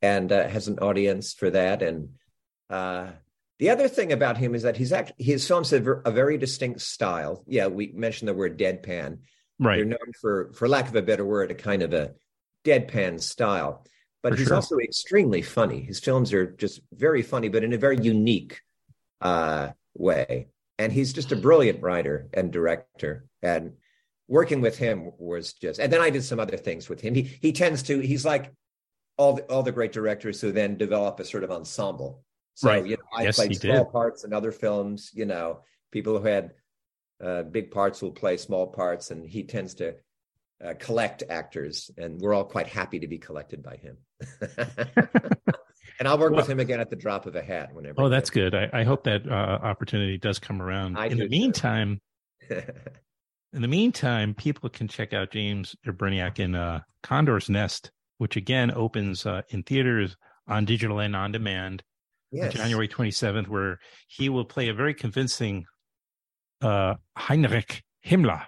and 0.00 0.32
uh, 0.32 0.48
has 0.48 0.68
an 0.68 0.78
audience 0.78 1.34
for 1.34 1.50
that. 1.50 1.82
And 1.82 2.10
uh, 2.70 3.08
the 3.58 3.70
other 3.70 3.88
thing 3.88 4.12
about 4.12 4.36
him 4.36 4.54
is 4.54 4.62
that 4.62 4.76
he's 4.76 4.92
actually 4.92 5.24
his 5.24 5.46
films 5.46 5.70
have 5.70 5.86
a 6.04 6.10
very 6.10 6.38
distinct 6.38 6.80
style. 6.80 7.44
Yeah, 7.46 7.66
we 7.66 7.92
mentioned 7.94 8.28
the 8.28 8.34
word 8.34 8.58
deadpan. 8.58 9.18
Right. 9.58 9.76
They're 9.76 9.84
known 9.84 10.12
for, 10.20 10.52
for 10.54 10.68
lack 10.68 10.88
of 10.88 10.96
a 10.96 11.02
better 11.02 11.24
word, 11.24 11.50
a 11.50 11.54
kind 11.54 11.82
of 11.82 11.92
a 11.92 12.12
deadpan 12.64 13.20
style. 13.20 13.86
But 14.22 14.32
for 14.32 14.38
he's 14.38 14.48
sure. 14.48 14.56
also 14.56 14.78
extremely 14.78 15.42
funny. 15.42 15.82
His 15.82 16.00
films 16.00 16.32
are 16.32 16.46
just 16.46 16.80
very 16.92 17.22
funny, 17.22 17.48
but 17.48 17.62
in 17.62 17.74
a 17.74 17.78
very 17.78 17.98
unique 18.00 18.60
uh, 19.24 19.70
way. 19.94 20.48
And 20.78 20.92
he's 20.92 21.12
just 21.12 21.32
a 21.32 21.36
brilliant 21.36 21.82
writer 21.82 22.28
and 22.32 22.52
director. 22.52 23.26
And 23.42 23.72
working 24.28 24.60
with 24.60 24.78
him 24.78 25.10
was 25.18 25.52
just 25.52 25.78
and 25.78 25.92
then 25.92 26.00
i 26.00 26.08
did 26.08 26.24
some 26.24 26.40
other 26.40 26.56
things 26.56 26.88
with 26.88 27.00
him. 27.00 27.14
He 27.14 27.22
he 27.22 27.52
tends 27.52 27.82
to 27.84 28.00
he's 28.00 28.24
like 28.24 28.52
all 29.16 29.34
the, 29.34 29.42
all 29.44 29.62
the 29.62 29.72
great 29.72 29.92
directors 29.92 30.40
who 30.40 30.52
then 30.52 30.76
develop 30.76 31.18
a 31.20 31.24
sort 31.24 31.44
of 31.44 31.50
ensemble. 31.50 32.22
So 32.54 32.68
right. 32.68 32.86
you 32.86 32.96
know 32.96 33.02
i 33.12 33.24
yes, 33.24 33.36
played 33.36 33.56
small 33.56 33.84
did. 33.84 33.92
parts 33.92 34.24
in 34.24 34.32
other 34.32 34.52
films 34.52 35.10
you 35.14 35.26
know. 35.26 35.60
People 35.90 36.18
who 36.18 36.26
had 36.26 36.50
uh, 37.22 37.44
big 37.44 37.70
parts 37.70 38.02
will 38.02 38.10
play 38.10 38.36
small 38.36 38.66
parts 38.66 39.12
and 39.12 39.24
he 39.24 39.44
tends 39.44 39.74
to 39.74 39.94
uh, 40.64 40.74
collect 40.80 41.22
actors. 41.30 41.88
And 41.96 42.20
we're 42.20 42.34
all 42.34 42.44
quite 42.44 42.66
happy 42.66 42.98
to 42.98 43.06
be 43.06 43.18
collected 43.18 43.62
by 43.62 43.76
him 43.76 43.98
and 45.98 46.08
I'll 46.08 46.18
work 46.18 46.32
well, 46.32 46.40
with 46.40 46.50
him 46.50 46.60
again 46.60 46.80
at 46.80 46.90
the 46.90 46.96
drop 46.96 47.26
of 47.26 47.36
a 47.36 47.42
hat 47.42 47.74
whenever. 47.74 48.02
Oh, 48.02 48.08
that's 48.08 48.30
good. 48.30 48.54
I, 48.54 48.68
I, 48.72 48.84
hope 48.84 49.04
that 49.04 49.28
uh, 49.28 49.34
opportunity 49.34 50.18
does 50.18 50.38
come 50.38 50.60
around. 50.60 50.98
I 50.98 51.06
in 51.06 51.18
the 51.18 51.28
meantime, 51.28 52.00
in 52.50 53.62
the 53.62 53.68
meantime, 53.68 54.34
people 54.34 54.68
can 54.68 54.88
check 54.88 55.12
out 55.12 55.30
James 55.30 55.76
Urbaniak 55.86 56.38
in 56.38 56.54
uh, 56.54 56.80
Condor's 57.02 57.48
Nest, 57.48 57.90
which 58.18 58.36
again 58.36 58.72
opens 58.72 59.26
uh, 59.26 59.42
in 59.50 59.62
theaters 59.62 60.16
on 60.48 60.64
digital 60.64 60.98
and 60.98 61.14
on 61.14 61.32
demand. 61.32 61.82
Yes. 62.32 62.54
January 62.54 62.88
27th, 62.88 63.46
where 63.46 63.78
he 64.08 64.28
will 64.28 64.44
play 64.44 64.68
a 64.68 64.74
very 64.74 64.92
convincing 64.92 65.66
uh, 66.62 66.94
Heinrich 67.16 67.84
Himmler. 68.04 68.46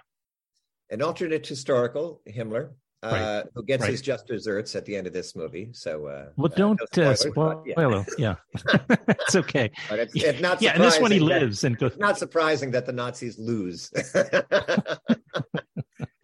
An 0.89 1.01
alternate 1.01 1.47
historical 1.47 2.21
Himmler 2.27 2.71
uh, 3.03 3.09
right. 3.09 3.43
who 3.53 3.63
gets 3.63 3.81
right. 3.81 3.91
his 3.91 4.01
just 4.01 4.27
desserts 4.27 4.75
at 4.75 4.85
the 4.85 4.95
end 4.95 5.07
of 5.07 5.13
this 5.13 5.35
movie. 5.35 5.69
So, 5.73 6.07
uh, 6.07 6.29
well, 6.35 6.51
don't 6.55 6.81
uh, 6.81 6.85
no 6.95 7.13
spoil. 7.13 7.63
Yeah, 7.65 8.03
yeah. 8.17 8.35
it's 9.09 9.35
okay. 9.35 9.71
But 9.89 9.99
it's, 9.99 10.15
it's 10.15 10.41
not. 10.41 10.61
yeah, 10.61 10.73
and 10.73 10.83
this 10.83 10.99
one 10.99 11.11
he 11.11 11.19
lives 11.19 11.61
that, 11.61 11.67
and 11.67 11.77
goes. 11.77 11.97
Not 11.97 12.17
surprising 12.17 12.71
that 12.71 12.85
the 12.85 12.93
Nazis 12.93 13.37
lose 13.37 13.91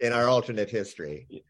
in 0.00 0.12
our 0.12 0.28
alternate 0.28 0.70
history. 0.70 1.44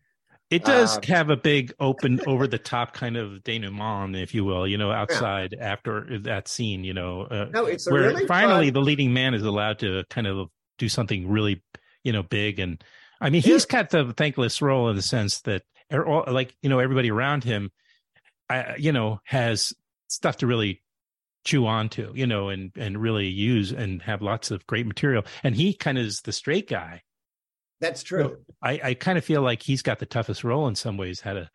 It 0.50 0.64
does 0.64 0.98
um, 0.98 1.02
have 1.04 1.30
a 1.30 1.36
big 1.36 1.72
open 1.80 2.20
over 2.26 2.46
the 2.46 2.58
top 2.58 2.92
kind 2.92 3.16
of 3.16 3.42
denouement, 3.42 4.14
if 4.14 4.34
you 4.34 4.44
will, 4.44 4.68
you 4.68 4.76
know, 4.76 4.92
outside 4.92 5.54
yeah. 5.56 5.72
after 5.72 6.18
that 6.20 6.48
scene, 6.48 6.84
you 6.84 6.92
know, 6.92 7.22
uh, 7.22 7.46
no, 7.50 7.64
it's 7.64 7.90
where 7.90 8.02
really 8.02 8.26
finally 8.26 8.66
fun... 8.66 8.74
the 8.74 8.80
leading 8.80 9.12
man 9.12 9.34
is 9.34 9.42
allowed 9.42 9.80
to 9.80 10.04
kind 10.10 10.26
of 10.26 10.48
do 10.78 10.88
something 10.88 11.28
really, 11.28 11.62
you 12.04 12.12
know, 12.12 12.22
big 12.22 12.60
and 12.60 12.84
I 13.20 13.30
mean, 13.30 13.42
he's 13.42 13.64
got 13.64 13.90
the 13.90 14.12
thankless 14.12 14.60
role 14.60 14.88
in 14.90 14.96
the 14.96 15.02
sense 15.02 15.40
that, 15.42 15.62
er, 15.92 16.24
like, 16.26 16.54
you 16.62 16.68
know, 16.68 16.78
everybody 16.78 17.10
around 17.10 17.44
him, 17.44 17.70
you 18.78 18.92
know, 18.92 19.20
has 19.24 19.72
stuff 20.08 20.38
to 20.38 20.46
really 20.46 20.82
chew 21.44 21.66
on 21.66 21.88
to, 21.90 22.12
you 22.14 22.26
know, 22.26 22.48
and 22.48 22.72
and 22.76 23.00
really 23.00 23.26
use 23.26 23.70
and 23.72 24.02
have 24.02 24.22
lots 24.22 24.50
of 24.50 24.66
great 24.66 24.86
material. 24.86 25.24
And 25.42 25.54
he 25.54 25.74
kind 25.74 25.98
of 25.98 26.06
is 26.06 26.22
the 26.22 26.32
straight 26.32 26.68
guy. 26.68 27.02
That's 27.80 28.02
true. 28.02 28.22
So 28.22 28.36
I 28.62 28.80
I 28.82 28.94
kind 28.94 29.18
of 29.18 29.24
feel 29.24 29.42
like 29.42 29.62
he's 29.62 29.82
got 29.82 29.98
the 29.98 30.06
toughest 30.06 30.44
role 30.44 30.68
in 30.68 30.74
some 30.74 30.96
ways, 30.96 31.20
how 31.20 31.34
to, 31.34 31.50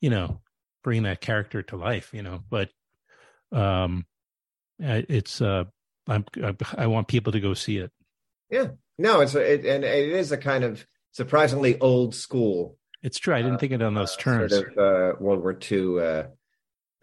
you 0.00 0.10
know, 0.10 0.40
bring 0.82 1.04
that 1.04 1.20
character 1.20 1.62
to 1.62 1.76
life, 1.76 2.10
you 2.12 2.22
know. 2.22 2.40
But 2.48 2.70
um, 3.52 4.06
it's 4.78 5.40
uh, 5.40 5.64
I'm 6.08 6.24
I 6.76 6.86
want 6.88 7.08
people 7.08 7.32
to 7.32 7.40
go 7.40 7.54
see 7.54 7.78
it. 7.78 7.92
Yeah, 8.54 8.68
no, 8.98 9.20
it's 9.20 9.34
a, 9.34 9.40
it, 9.40 9.66
and 9.66 9.82
it 9.82 10.10
is 10.10 10.30
a 10.30 10.38
kind 10.38 10.62
of 10.62 10.86
surprisingly 11.10 11.76
old 11.80 12.14
school. 12.14 12.78
It's 13.02 13.18
true. 13.18 13.34
I 13.34 13.38
didn't 13.38 13.56
uh, 13.56 13.58
think 13.58 13.72
it 13.72 13.82
on 13.82 13.94
those 13.94 14.14
uh, 14.14 14.20
terms. 14.20 14.54
Sort 14.54 14.78
of 14.78 14.78
uh, 14.78 15.16
World 15.18 15.42
War 15.42 15.58
II, 15.60 16.00
uh, 16.00 16.22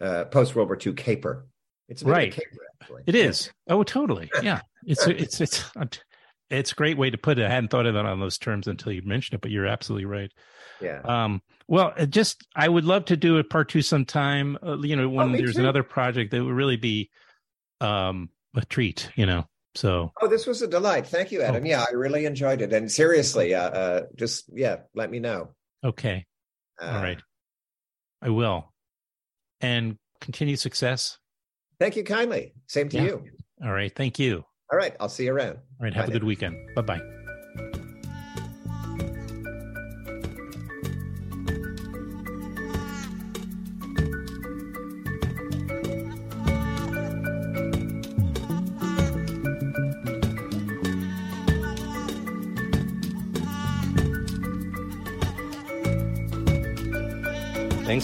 uh, 0.00 0.24
post 0.24 0.56
World 0.56 0.68
War 0.70 0.78
II 0.84 0.94
caper. 0.94 1.46
It's 1.90 2.02
right. 2.02 2.32
Caper, 2.32 2.56
actually. 2.80 3.02
It 3.06 3.14
is. 3.14 3.52
Oh, 3.68 3.82
totally. 3.82 4.30
Yeah. 4.42 4.60
It's 4.86 5.06
it's 5.06 5.42
it's 5.42 5.70
it's 6.50 6.72
a 6.72 6.74
great 6.74 6.96
way 6.96 7.10
to 7.10 7.18
put 7.18 7.38
it. 7.38 7.44
I 7.44 7.50
hadn't 7.50 7.68
thought 7.68 7.84
of 7.84 7.92
that 7.94 8.06
on 8.06 8.18
those 8.18 8.38
terms 8.38 8.66
until 8.66 8.92
you 8.92 9.02
mentioned 9.02 9.34
it, 9.34 9.42
but 9.42 9.50
you're 9.50 9.66
absolutely 9.66 10.06
right. 10.06 10.32
Yeah. 10.80 11.02
Um. 11.04 11.42
Well, 11.68 11.92
just 12.08 12.46
I 12.56 12.66
would 12.66 12.84
love 12.84 13.04
to 13.06 13.16
do 13.16 13.36
a 13.36 13.44
part 13.44 13.68
two 13.68 13.82
sometime. 13.82 14.56
Uh, 14.66 14.78
you 14.78 14.96
know, 14.96 15.08
when 15.08 15.34
oh, 15.34 15.36
there's 15.36 15.56
too. 15.56 15.60
another 15.60 15.82
project 15.82 16.30
that 16.30 16.42
would 16.42 16.54
really 16.54 16.78
be 16.78 17.10
um 17.82 18.30
a 18.56 18.64
treat. 18.64 19.10
You 19.14 19.26
know. 19.26 19.46
So, 19.74 20.12
oh, 20.20 20.28
this 20.28 20.46
was 20.46 20.60
a 20.62 20.66
delight. 20.66 21.06
Thank 21.06 21.32
you, 21.32 21.42
Adam. 21.42 21.62
Oh. 21.64 21.66
Yeah, 21.66 21.84
I 21.88 21.94
really 21.94 22.26
enjoyed 22.26 22.60
it. 22.60 22.72
And 22.72 22.90
seriously, 22.90 23.54
uh, 23.54 23.70
uh, 23.70 24.02
just 24.16 24.44
yeah, 24.52 24.76
let 24.94 25.10
me 25.10 25.18
know. 25.18 25.50
Okay. 25.84 26.26
Uh, 26.80 26.86
All 26.86 27.02
right. 27.02 27.20
I 28.20 28.28
will. 28.28 28.72
And 29.60 29.96
continued 30.20 30.60
success. 30.60 31.18
Thank 31.78 31.96
you 31.96 32.04
kindly. 32.04 32.54
Same 32.66 32.88
to 32.90 32.96
yeah. 32.96 33.02
you. 33.04 33.24
All 33.64 33.72
right. 33.72 33.92
Thank 33.94 34.18
you. 34.18 34.44
All 34.70 34.78
right. 34.78 34.94
I'll 35.00 35.08
see 35.08 35.24
you 35.24 35.32
around. 35.32 35.56
All 35.56 35.84
right. 35.84 35.94
Have 35.94 36.06
Bye 36.06 36.10
a 36.10 36.12
good 36.12 36.24
weekend. 36.24 36.56
Bye 36.74 36.82
bye. 36.82 37.21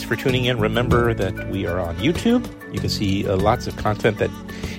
For 0.08 0.16
tuning 0.16 0.46
in. 0.46 0.58
Remember 0.58 1.12
that 1.12 1.50
we 1.50 1.66
are 1.66 1.78
on 1.78 1.94
YouTube. 1.96 2.50
You 2.72 2.80
can 2.80 2.88
see 2.88 3.28
uh, 3.28 3.36
lots 3.36 3.66
of 3.66 3.76
content 3.76 4.16
that 4.18 4.30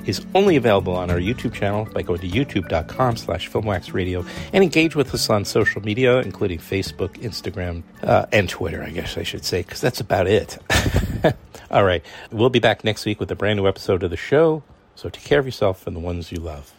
is 0.08 0.26
only 0.34 0.56
available 0.56 0.96
on 0.96 1.12
our 1.12 1.20
YouTube 1.20 1.54
channel 1.54 1.86
by 1.94 2.02
going 2.02 2.20
to 2.22 2.28
youtube.com 2.28 3.16
slash 3.16 3.48
filmwaxradio 3.48 4.28
and 4.54 4.64
engage 4.64 4.96
with 4.96 5.14
us 5.14 5.30
on 5.30 5.46
social 5.46 5.84
media, 5.84 6.18
including 6.22 6.58
Facebook, 6.58 7.10
Instagram, 7.20 7.84
uh, 8.02 8.26
and 8.32 8.50
Twitter, 8.50 8.82
I 8.82 8.90
guess 8.90 9.18
I 9.18 9.24
should 9.24 9.46
say, 9.46 9.62
because 9.62 9.80
that's 9.80 10.00
about 10.00 10.26
it. 10.26 10.58
All 11.72 11.84
right. 11.84 12.04
We'll 12.32 12.50
be 12.50 12.60
back 12.60 12.84
next 12.84 13.06
week 13.06 13.20
with 13.20 13.30
a 13.30 13.36
brand 13.36 13.58
new 13.58 13.68
episode 13.68 14.02
of 14.02 14.10
the 14.10 14.18
show. 14.18 14.64
So 14.96 15.10
take 15.10 15.26
care 15.26 15.40
of 15.40 15.46
yourself 15.46 15.86
and 15.86 15.96
the 15.96 16.02
ones 16.02 16.32
you 16.32 16.40
love. 16.40 16.74